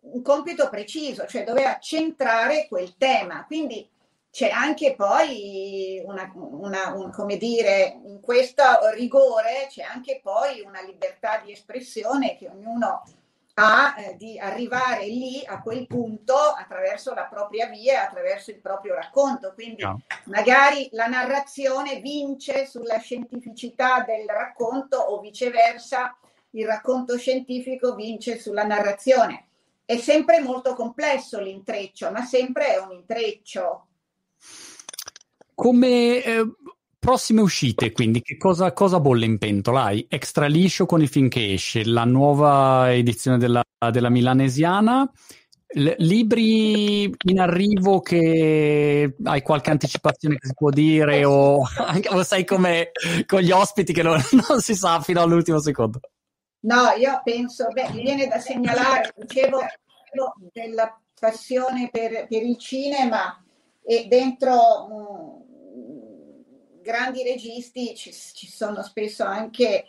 [0.01, 3.45] un compito preciso, cioè doveva centrare quel tema.
[3.47, 3.89] Quindi
[4.33, 8.63] c'è anche poi una, una un, come dire, in questo
[8.95, 13.03] rigore c'è anche poi una libertà di espressione che ognuno
[13.57, 18.95] ha eh, di arrivare lì a quel punto attraverso la propria via, attraverso il proprio
[18.95, 19.53] racconto.
[19.53, 20.01] Quindi no.
[20.25, 26.17] magari la narrazione vince sulla scientificità del racconto o viceversa
[26.53, 29.49] il racconto scientifico vince sulla narrazione.
[29.85, 33.89] È sempre molto complesso l'intreccio, ma sempre è un intreccio.
[35.55, 36.45] Come eh,
[36.99, 39.85] prossime uscite, quindi, che cosa, cosa, bolle in pentola?
[39.85, 45.11] Hai extra liscio con il film che esce, la nuova edizione della, della Milanesiana,
[45.75, 51.63] L- libri in arrivo che hai qualche anticipazione che si può dire o,
[52.11, 52.91] o sai come
[53.27, 56.01] con gli ospiti che non, non, si sa fino all'ultimo secondo?
[56.61, 59.61] No, io penso, beh, mi viene da segnalare, dicevo,
[60.53, 63.43] della passione per, per il cinema
[63.85, 66.43] e dentro um,
[66.81, 69.87] grandi registi ci, ci, sono spesso anche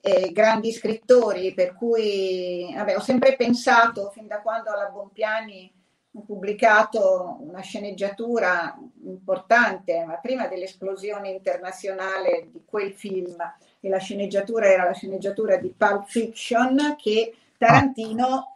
[0.00, 5.72] eh, grandi scrittori, per cui vabbè, ho sempre pensato, fin da quando alla Bompiani
[6.16, 13.36] ho pubblicato una sceneggiatura importante, ma prima dell'esplosione internazionale di quel film,
[13.80, 18.53] e la sceneggiatura era la sceneggiatura di Pulp Fiction, che Tarantino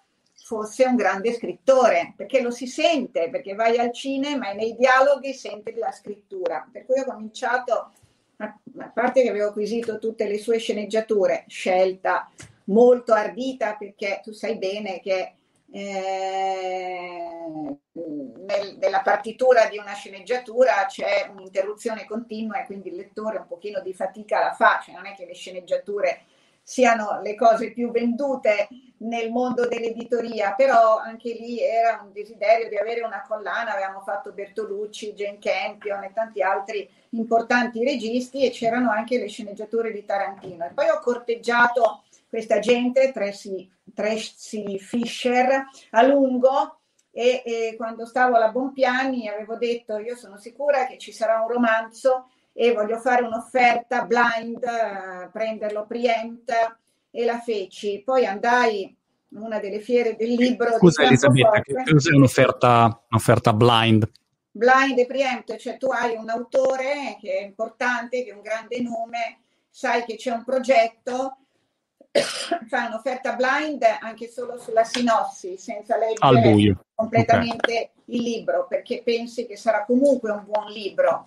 [0.49, 5.35] fosse un grande scrittore, perché lo si sente, perché vai al cinema e nei dialoghi
[5.35, 6.67] senti la scrittura.
[6.73, 7.93] Per cui ho cominciato,
[8.39, 12.31] a parte che avevo acquisito tutte le sue sceneggiature, scelta
[12.65, 15.35] molto ardita, perché tu sai bene che
[15.71, 17.29] eh,
[17.93, 23.83] nel, nella partitura di una sceneggiatura c'è un'interruzione continua e quindi il lettore un pochino
[23.83, 26.23] di fatica la fa, cioè non è che le sceneggiature
[26.69, 32.77] siano le cose più vendute nel mondo dell'editoria, però anche lì era un desiderio di
[32.77, 38.91] avere una collana, avevamo fatto Bertolucci, Jane Campion e tanti altri importanti registi e c'erano
[38.91, 40.67] anche le sceneggiature di Tarantino.
[40.67, 48.37] E poi ho corteggiato questa gente, Tracy, Tracy Fisher, a lungo e, e quando stavo
[48.37, 52.29] alla Bompiani avevo detto io sono sicura che ci sarà un romanzo
[52.61, 56.53] e voglio fare un'offerta blind, uh, prenderlo preempt
[57.09, 58.03] e la feci.
[58.05, 58.97] Poi andai
[59.29, 60.77] in una delle fiere del libro.
[60.77, 64.11] Scusa Elisabetta, che cos'è un'offerta, un'offerta blind?
[64.51, 68.81] Blind e preempt, cioè tu hai un autore che è importante, che è un grande
[68.81, 69.39] nome,
[69.71, 71.37] sai che c'è un progetto,
[72.11, 77.91] fai un'offerta blind anche solo sulla sinossi, senza leggere completamente okay.
[78.07, 81.25] il libro, perché pensi che sarà comunque un buon libro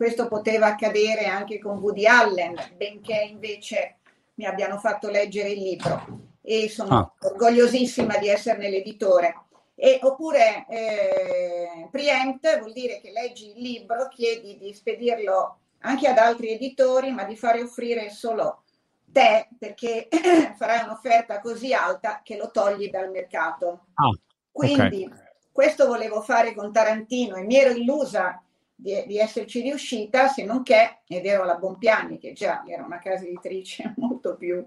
[0.00, 3.98] questo poteva accadere anche con Woody Allen, benché invece
[4.36, 7.12] mi abbiano fatto leggere il libro e sono ah.
[7.28, 9.34] orgogliosissima di esserne l'editore.
[9.74, 16.16] E, oppure eh, preempt vuol dire che leggi il libro, chiedi di spedirlo anche ad
[16.16, 18.62] altri editori, ma di fare offrire solo
[19.12, 20.08] te perché
[20.56, 23.88] farai un'offerta così alta che lo togli dal mercato.
[23.96, 24.18] Ah,
[24.50, 25.10] Quindi okay.
[25.52, 28.42] questo volevo fare con Tarantino e mi ero illusa
[28.80, 32.98] di, di, esserci riuscita, se non che, ed ero la Bompiani, che già era una
[32.98, 34.64] casa editrice molto più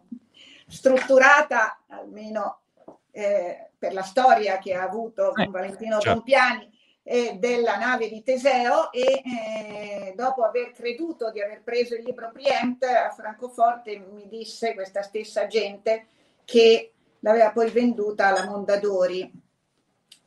[0.68, 2.62] strutturata, almeno
[3.12, 6.14] eh, per la storia che ha avuto con eh, Valentino certo.
[6.14, 6.72] Bompiani,
[7.04, 12.32] eh, della nave di Teseo e eh, dopo aver creduto di aver preso il libro
[12.32, 16.08] Preempt a Francoforte mi disse questa stessa gente
[16.46, 19.30] che l'aveva poi venduta alla Mondadori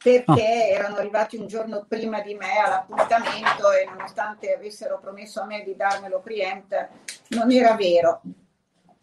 [0.07, 0.73] perché oh.
[0.73, 5.75] erano arrivati un giorno prima di me all'appuntamento e nonostante avessero promesso a me di
[5.75, 6.89] darmelo preempt,
[7.31, 8.21] non era vero.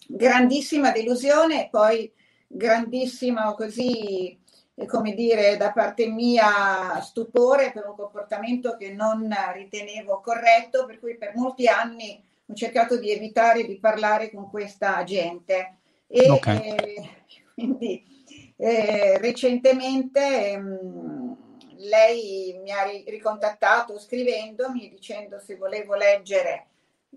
[0.08, 2.10] Grandissima delusione e poi
[2.48, 4.40] grandissimo così,
[4.76, 11.02] eh, come dire, da parte mia stupore per un comportamento che non ritenevo corretto, per
[11.02, 15.80] cui per molti anni ho cercato di evitare di parlare con questa gente.
[16.08, 16.76] E okay.
[16.76, 17.10] eh,
[17.56, 18.13] quindi
[18.58, 21.34] eh, recentemente mh, mm,
[21.78, 26.68] lei mi ha ricontattato scrivendomi dicendo se volevo leggere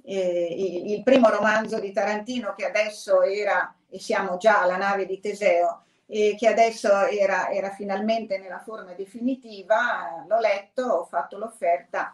[0.05, 5.21] eh, il, primo romanzo di Tarantino che adesso era, e siamo già alla nave di
[5.21, 12.13] Teseo, e che adesso era, era finalmente nella forma definitiva, l'ho letto, ho fatto l'offerta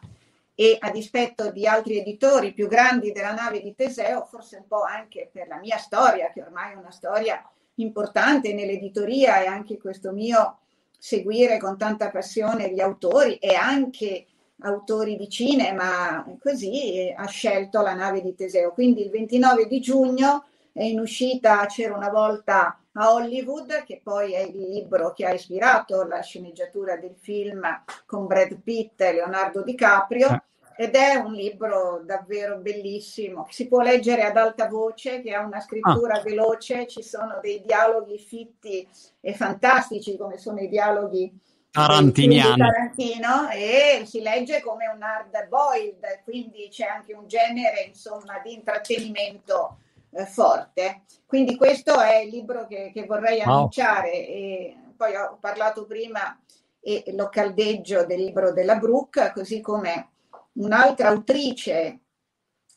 [0.55, 4.83] e a dispetto di altri editori più grandi della nave di Teseo, forse un po'
[4.83, 7.43] anche per la mia storia, che ormai è una storia
[7.83, 10.59] importante nell'editoria e anche questo mio
[10.99, 14.27] seguire con tanta passione gli autori e anche
[14.61, 18.73] autori di cinema, così ha scelto la nave di Teseo.
[18.73, 24.35] Quindi il 29 di giugno è in uscita C'era una volta a Hollywood, che poi
[24.35, 27.63] è il libro che ha ispirato la sceneggiatura del film
[28.07, 30.45] con Brad Pitt e Leonardo DiCaprio.
[30.77, 35.45] Ed è un libro davvero bellissimo, che si può leggere ad alta voce, che ha
[35.45, 36.23] una scrittura ah.
[36.23, 38.89] veloce, ci sono dei dialoghi fitti
[39.21, 41.33] e fantastici come sono i dialoghi
[41.73, 42.59] tarantiniani.
[42.59, 48.53] Tarantino e si legge come un hard boiled, quindi c'è anche un genere insomma di
[48.53, 49.79] intrattenimento
[50.11, 51.03] eh, forte.
[51.27, 56.39] Quindi questo è il libro che, che vorrei annunciare e poi ho parlato prima
[56.79, 60.11] e lo caldeggio del libro della Brooke, così come
[60.55, 62.01] un'altra autrice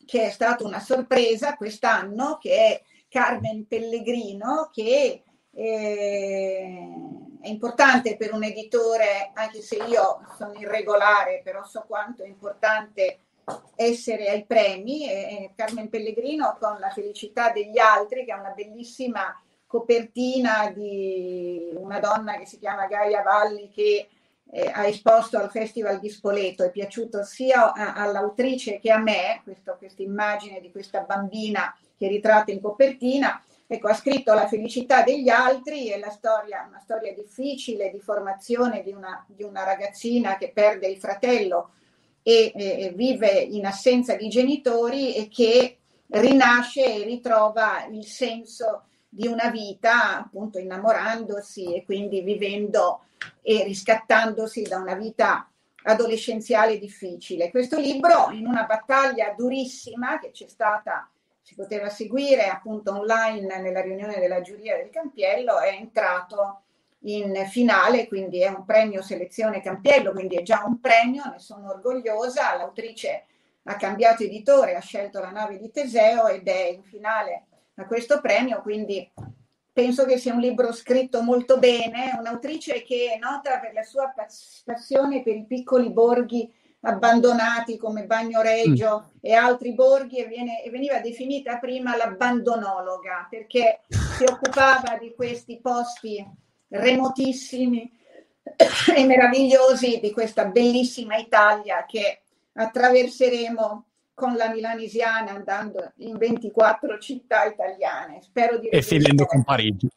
[0.06, 6.80] che è stata una sorpresa quest'anno, che è Carmen Pellegrino, che eh,
[7.42, 13.20] è importante per un editore, anche se io sono irregolare, però so quanto è importante
[13.76, 15.10] essere ai premi.
[15.10, 22.00] Eh, Carmen Pellegrino con La felicità degli altri, che è una bellissima copertina di una
[22.00, 24.10] donna che si chiama Gaia Valli, che
[24.52, 29.42] eh, ha esposto al Festival di Spoleto, è piaciuto sia a, all'autrice che a me,
[29.44, 33.42] questa immagine di questa bambina che è ritratta in copertina.
[33.68, 38.92] Ecco, ha scritto La felicità degli altri, è storia, una storia difficile di formazione di
[38.92, 41.72] una, di una ragazzina che perde il fratello
[42.22, 45.78] e eh, vive in assenza di genitori e che
[46.08, 48.84] rinasce e ritrova il senso
[49.16, 53.06] di una vita appunto innamorandosi e quindi vivendo
[53.42, 55.50] e riscattandosi da una vita
[55.84, 57.50] adolescenziale difficile.
[57.50, 61.10] Questo libro, in una battaglia durissima che c'è stata,
[61.42, 66.64] si poteva seguire appunto online nella riunione della giuria del Campiello, è entrato
[67.06, 71.70] in finale, quindi è un premio selezione Campiello, quindi è già un premio, ne sono
[71.70, 72.58] orgogliosa.
[72.58, 73.28] L'autrice
[73.64, 77.46] ha cambiato editore, ha scelto la nave di Teseo ed è in finale
[77.76, 79.12] a questo premio, quindi
[79.72, 84.14] penso che sia un libro scritto molto bene, un'autrice che è nota per la sua
[84.64, 86.50] passione per i piccoli borghi
[86.86, 89.18] abbandonati come Bagnoregio mm.
[89.20, 95.60] e altri borghi e, viene, e, veniva definita prima l'abbandonologa perché si occupava di questi
[95.60, 96.26] posti
[96.70, 97.92] remotissimi
[98.96, 102.22] e meravigliosi di questa bellissima Italia che
[102.54, 103.86] attraverseremo
[104.16, 108.22] con la milanesiana andando in 24 città italiane.
[108.22, 109.88] Spero di E finendo con Parigi.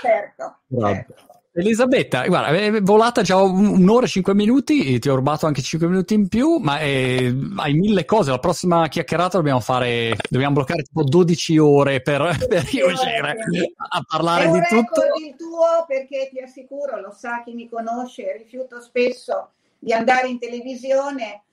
[0.00, 1.14] Certo, certo.
[1.56, 6.14] Elisabetta, guarda, è volata già un'ora e cinque minuti, ti ho rubato anche cinque minuti
[6.14, 8.32] in più, ma eh, hai mille cose.
[8.32, 12.18] La prossima chiacchierata dobbiamo fare, dobbiamo bloccare tipo 12 ore per,
[12.48, 13.36] per riuscire
[13.76, 15.00] a parlare di tutto.
[15.00, 20.26] È il tuo perché ti assicuro, lo sa chi mi conosce, rifiuto spesso di andare
[20.26, 21.43] in televisione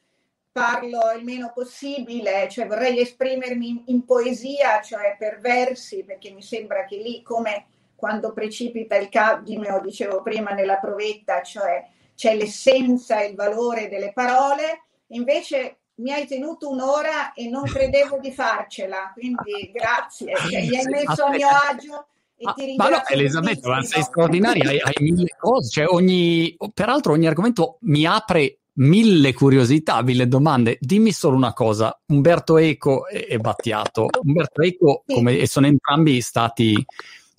[0.52, 6.86] parlo il meno possibile, cioè vorrei esprimermi in, poesia, cioè per versi, perché mi sembra
[6.86, 13.28] che lì, come quando precipita il cadmio, dicevo prima nella provetta, cioè c'è l'essenza e
[13.28, 19.72] il valore delle parole, invece mi hai tenuto un'ora e non credevo di farcela, quindi
[19.72, 22.06] grazie, cioè, mi hai messo a mio agio.
[22.44, 27.28] Ah, ma no, Elisabetta, ma sei straordinaria, hai, hai, mille cose, cioè ogni, peraltro ogni
[27.28, 30.78] argomento mi apre mille curiosità, mille domande.
[30.80, 34.08] Dimmi solo una cosa: Umberto Eco e, Battiato.
[34.24, 36.86] Umberto Eco, come, e sono entrambi stati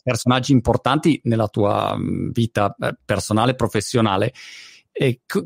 [0.03, 4.32] personaggi importanti nella tua mm, vita eh, personale e professionale.
[4.90, 5.45] E c-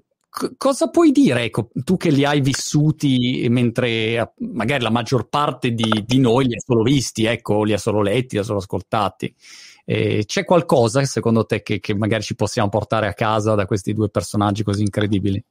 [0.57, 6.05] cosa puoi dire, ecco, tu che li hai vissuti mentre magari la maggior parte di,
[6.05, 9.34] di noi li ha solo visti, ecco, li ha solo letti, li ha solo ascoltati.
[9.88, 13.92] Eh, c'è qualcosa secondo te che, che magari ci possiamo portare a casa da questi
[13.92, 15.42] due personaggi così incredibili?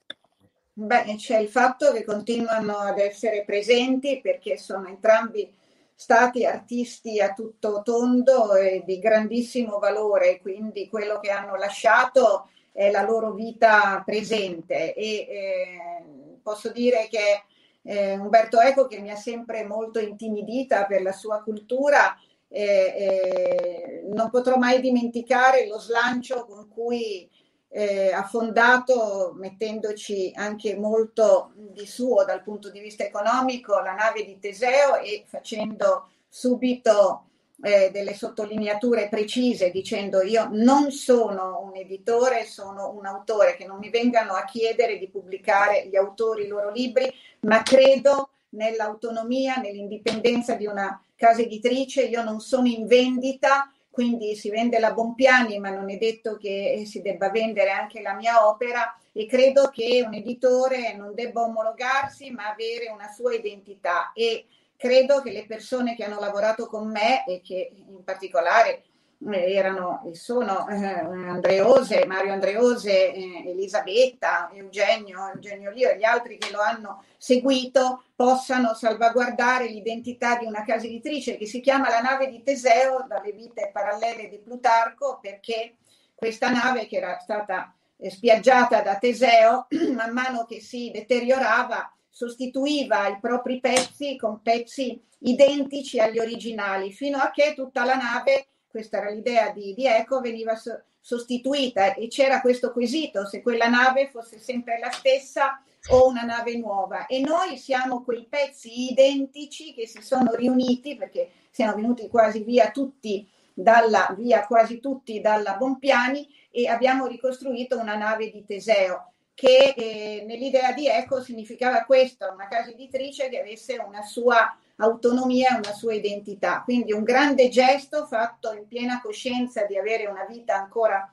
[0.77, 5.49] Beh, c'è il fatto che continuano ad essere presenti perché sono entrambi
[5.93, 12.91] stati artisti a tutto tondo e di grandissimo valore, quindi quello che hanno lasciato è
[12.91, 14.93] la loro vita presente.
[14.93, 17.43] E eh, posso dire che
[17.83, 22.17] eh, Umberto Eco che mi ha sempre molto intimidita per la sua cultura
[22.49, 27.29] eh, non potrò mai dimenticare lo slancio con cui
[27.77, 34.23] eh, ha fondato, mettendoci anche molto di suo dal punto di vista economico, la nave
[34.23, 37.25] di Teseo e facendo subito
[37.61, 43.79] eh, delle sottolineature precise dicendo io non sono un editore, sono un autore, che non
[43.79, 50.55] mi vengano a chiedere di pubblicare gli autori i loro libri, ma credo nell'autonomia, nell'indipendenza
[50.55, 55.69] di una casa editrice, io non sono in vendita, quindi si vende la Bompiani, ma
[55.69, 58.93] non è detto che si debba vendere anche la mia opera.
[59.13, 64.11] E credo che un editore non debba omologarsi, ma avere una sua identità.
[64.13, 68.83] E credo che le persone che hanno lavorato con me e che in particolare eh,
[69.29, 76.37] erano e sono eh, Andreose, Mario Andreose, eh, Elisabetta, Eugenio, Eugenio Lio e gli altri
[76.37, 82.01] che lo hanno seguito possano salvaguardare l'identità di una casa editrice che si chiama La
[82.01, 85.75] nave di Teseo dalle vite parallele di Plutarco perché
[86.13, 93.19] questa nave che era stata spiaggiata da Teseo man mano che si deteriorava sostituiva i
[93.19, 99.09] propri pezzi con pezzi identici agli originali fino a che tutta la nave questa era
[99.09, 104.37] l'idea di, di Eco, veniva so, sostituita e c'era questo quesito se quella nave fosse
[104.37, 107.05] sempre la stessa o una nave nuova.
[107.05, 112.69] E noi siamo quei pezzi identici che si sono riuniti perché siamo venuti quasi via
[112.71, 119.73] tutti dalla via quasi tutti dalla Bompiani e abbiamo ricostruito una nave di Teseo che
[119.77, 125.57] eh, nell'idea di Eco significava questo, una casa editrice che avesse una sua autonomia e
[125.57, 126.61] una sua identità.
[126.63, 131.09] Quindi un grande gesto fatto in piena coscienza di avere una vita ancora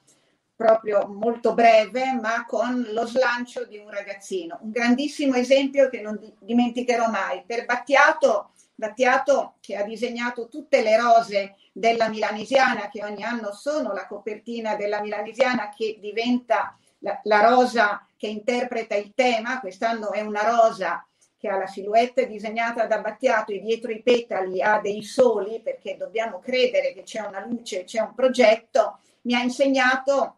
[0.54, 4.58] proprio molto breve, ma con lo slancio di un ragazzino.
[4.62, 7.42] Un grandissimo esempio che non dimenticherò mai.
[7.44, 13.92] Per Battiato, Battiato che ha disegnato tutte le rose della Milanesiana, che ogni anno sono
[13.92, 20.20] la copertina della Milanesiana, che diventa la, la rosa che interpreta il tema, quest'anno è
[20.20, 21.04] una rosa
[21.42, 25.96] che ha la silhouette disegnata da Battiato e dietro i petali ha dei soli, perché
[25.96, 30.36] dobbiamo credere che c'è una luce, c'è un progetto, mi ha insegnato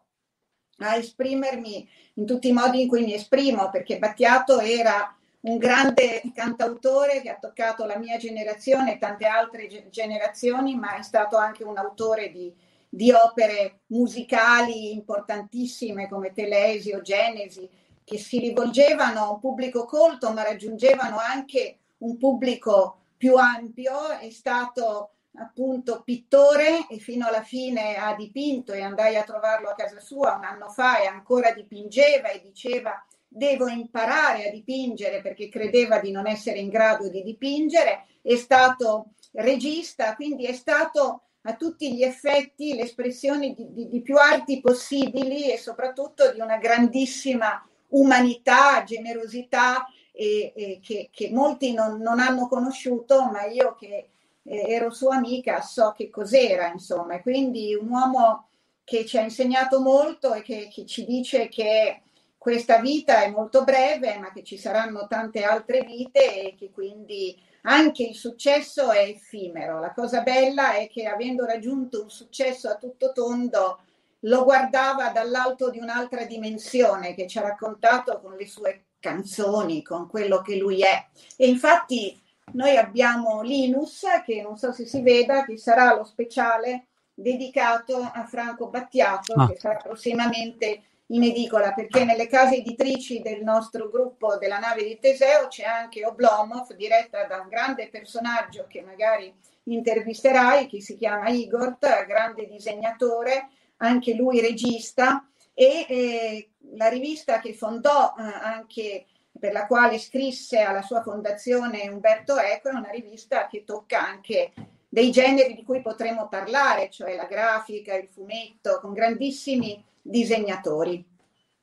[0.79, 6.23] a esprimermi in tutti i modi in cui mi esprimo, perché Battiato era un grande
[6.33, 11.63] cantautore che ha toccato la mia generazione e tante altre generazioni, ma è stato anche
[11.63, 12.51] un autore di,
[12.89, 17.69] di opere musicali importantissime come Telesi o Genesi,
[18.05, 24.09] che si rivolgevano a un pubblico colto, ma raggiungevano anche un pubblico più ampio.
[24.11, 29.75] È stato appunto pittore e fino alla fine ha dipinto e andai a trovarlo a
[29.75, 35.49] casa sua un anno fa e ancora dipingeva e diceva devo imparare a dipingere perché
[35.49, 41.55] credeva di non essere in grado di dipingere, è stato regista, quindi è stato a
[41.55, 47.61] tutti gli effetti l'espressione di, di, di più arti possibili e soprattutto di una grandissima
[47.95, 54.09] umanità, generosità e, e che, che, molti non, non, hanno conosciuto, ma io che
[54.43, 57.21] eh, ero sua amica so che cos'era, insomma.
[57.21, 58.47] Quindi un uomo
[58.83, 62.01] che ci ha insegnato molto e che, che ci dice che
[62.37, 67.35] questa vita è molto breve, ma che ci saranno tante altre vite e che quindi
[67.63, 69.79] anche il successo è effimero.
[69.79, 73.79] La cosa bella è che avendo raggiunto un successo a tutto tondo,
[74.25, 80.07] lo guardava dall'alto di un'altra dimensione che ci ha raccontato con le sue canzoni, con
[80.09, 81.05] quello che lui è.
[81.35, 82.19] E infatti
[82.53, 88.25] noi abbiamo Linus, che non so se si veda, che sarà lo speciale dedicato a
[88.25, 89.47] Franco Battiato, ah.
[89.47, 94.97] che sarà prossimamente in edicola perché nelle case editrici del nostro gruppo della nave di
[94.99, 99.31] Teseo c'è anche Oblomov diretta da un grande personaggio che magari
[99.65, 107.53] intervisterai che si chiama Igor, grande disegnatore, anche lui regista e eh, la rivista che
[107.53, 109.05] fondò eh, anche
[109.37, 114.53] per la quale scrisse alla sua fondazione Umberto Eco è una rivista che tocca anche
[114.87, 121.05] dei generi di cui potremo parlare, cioè la grafica, il fumetto, con grandissimi disegnatori.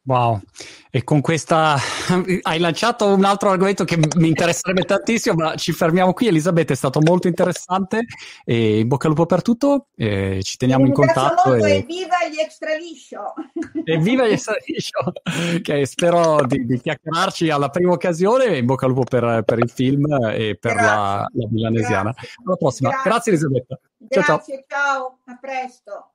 [0.04, 0.40] Wow,
[0.90, 1.76] e con questa
[2.42, 6.26] hai lanciato un altro argomento che mi interesserebbe tantissimo, ma ci fermiamo qui.
[6.26, 8.06] Elisabetta, è stato molto interessante
[8.44, 9.86] e in bocca al lupo per tutto.
[9.94, 11.54] E ci teniamo in contatto.
[11.54, 11.76] E...
[11.76, 13.32] e viva gli extra liscio!
[13.84, 15.12] E viva gli extra liscio!
[15.62, 18.58] che spero di, di, chiacchierarci alla prima occasione.
[18.58, 22.10] In bocca al lupo per, per il film e per la, la, milanesiana.
[22.10, 22.28] Grazie.
[22.44, 22.88] Alla prossima.
[22.90, 23.80] Grazie, Grazie Elisabetta.
[23.98, 25.18] Grazie, ciao, ciao.
[25.26, 26.11] a presto.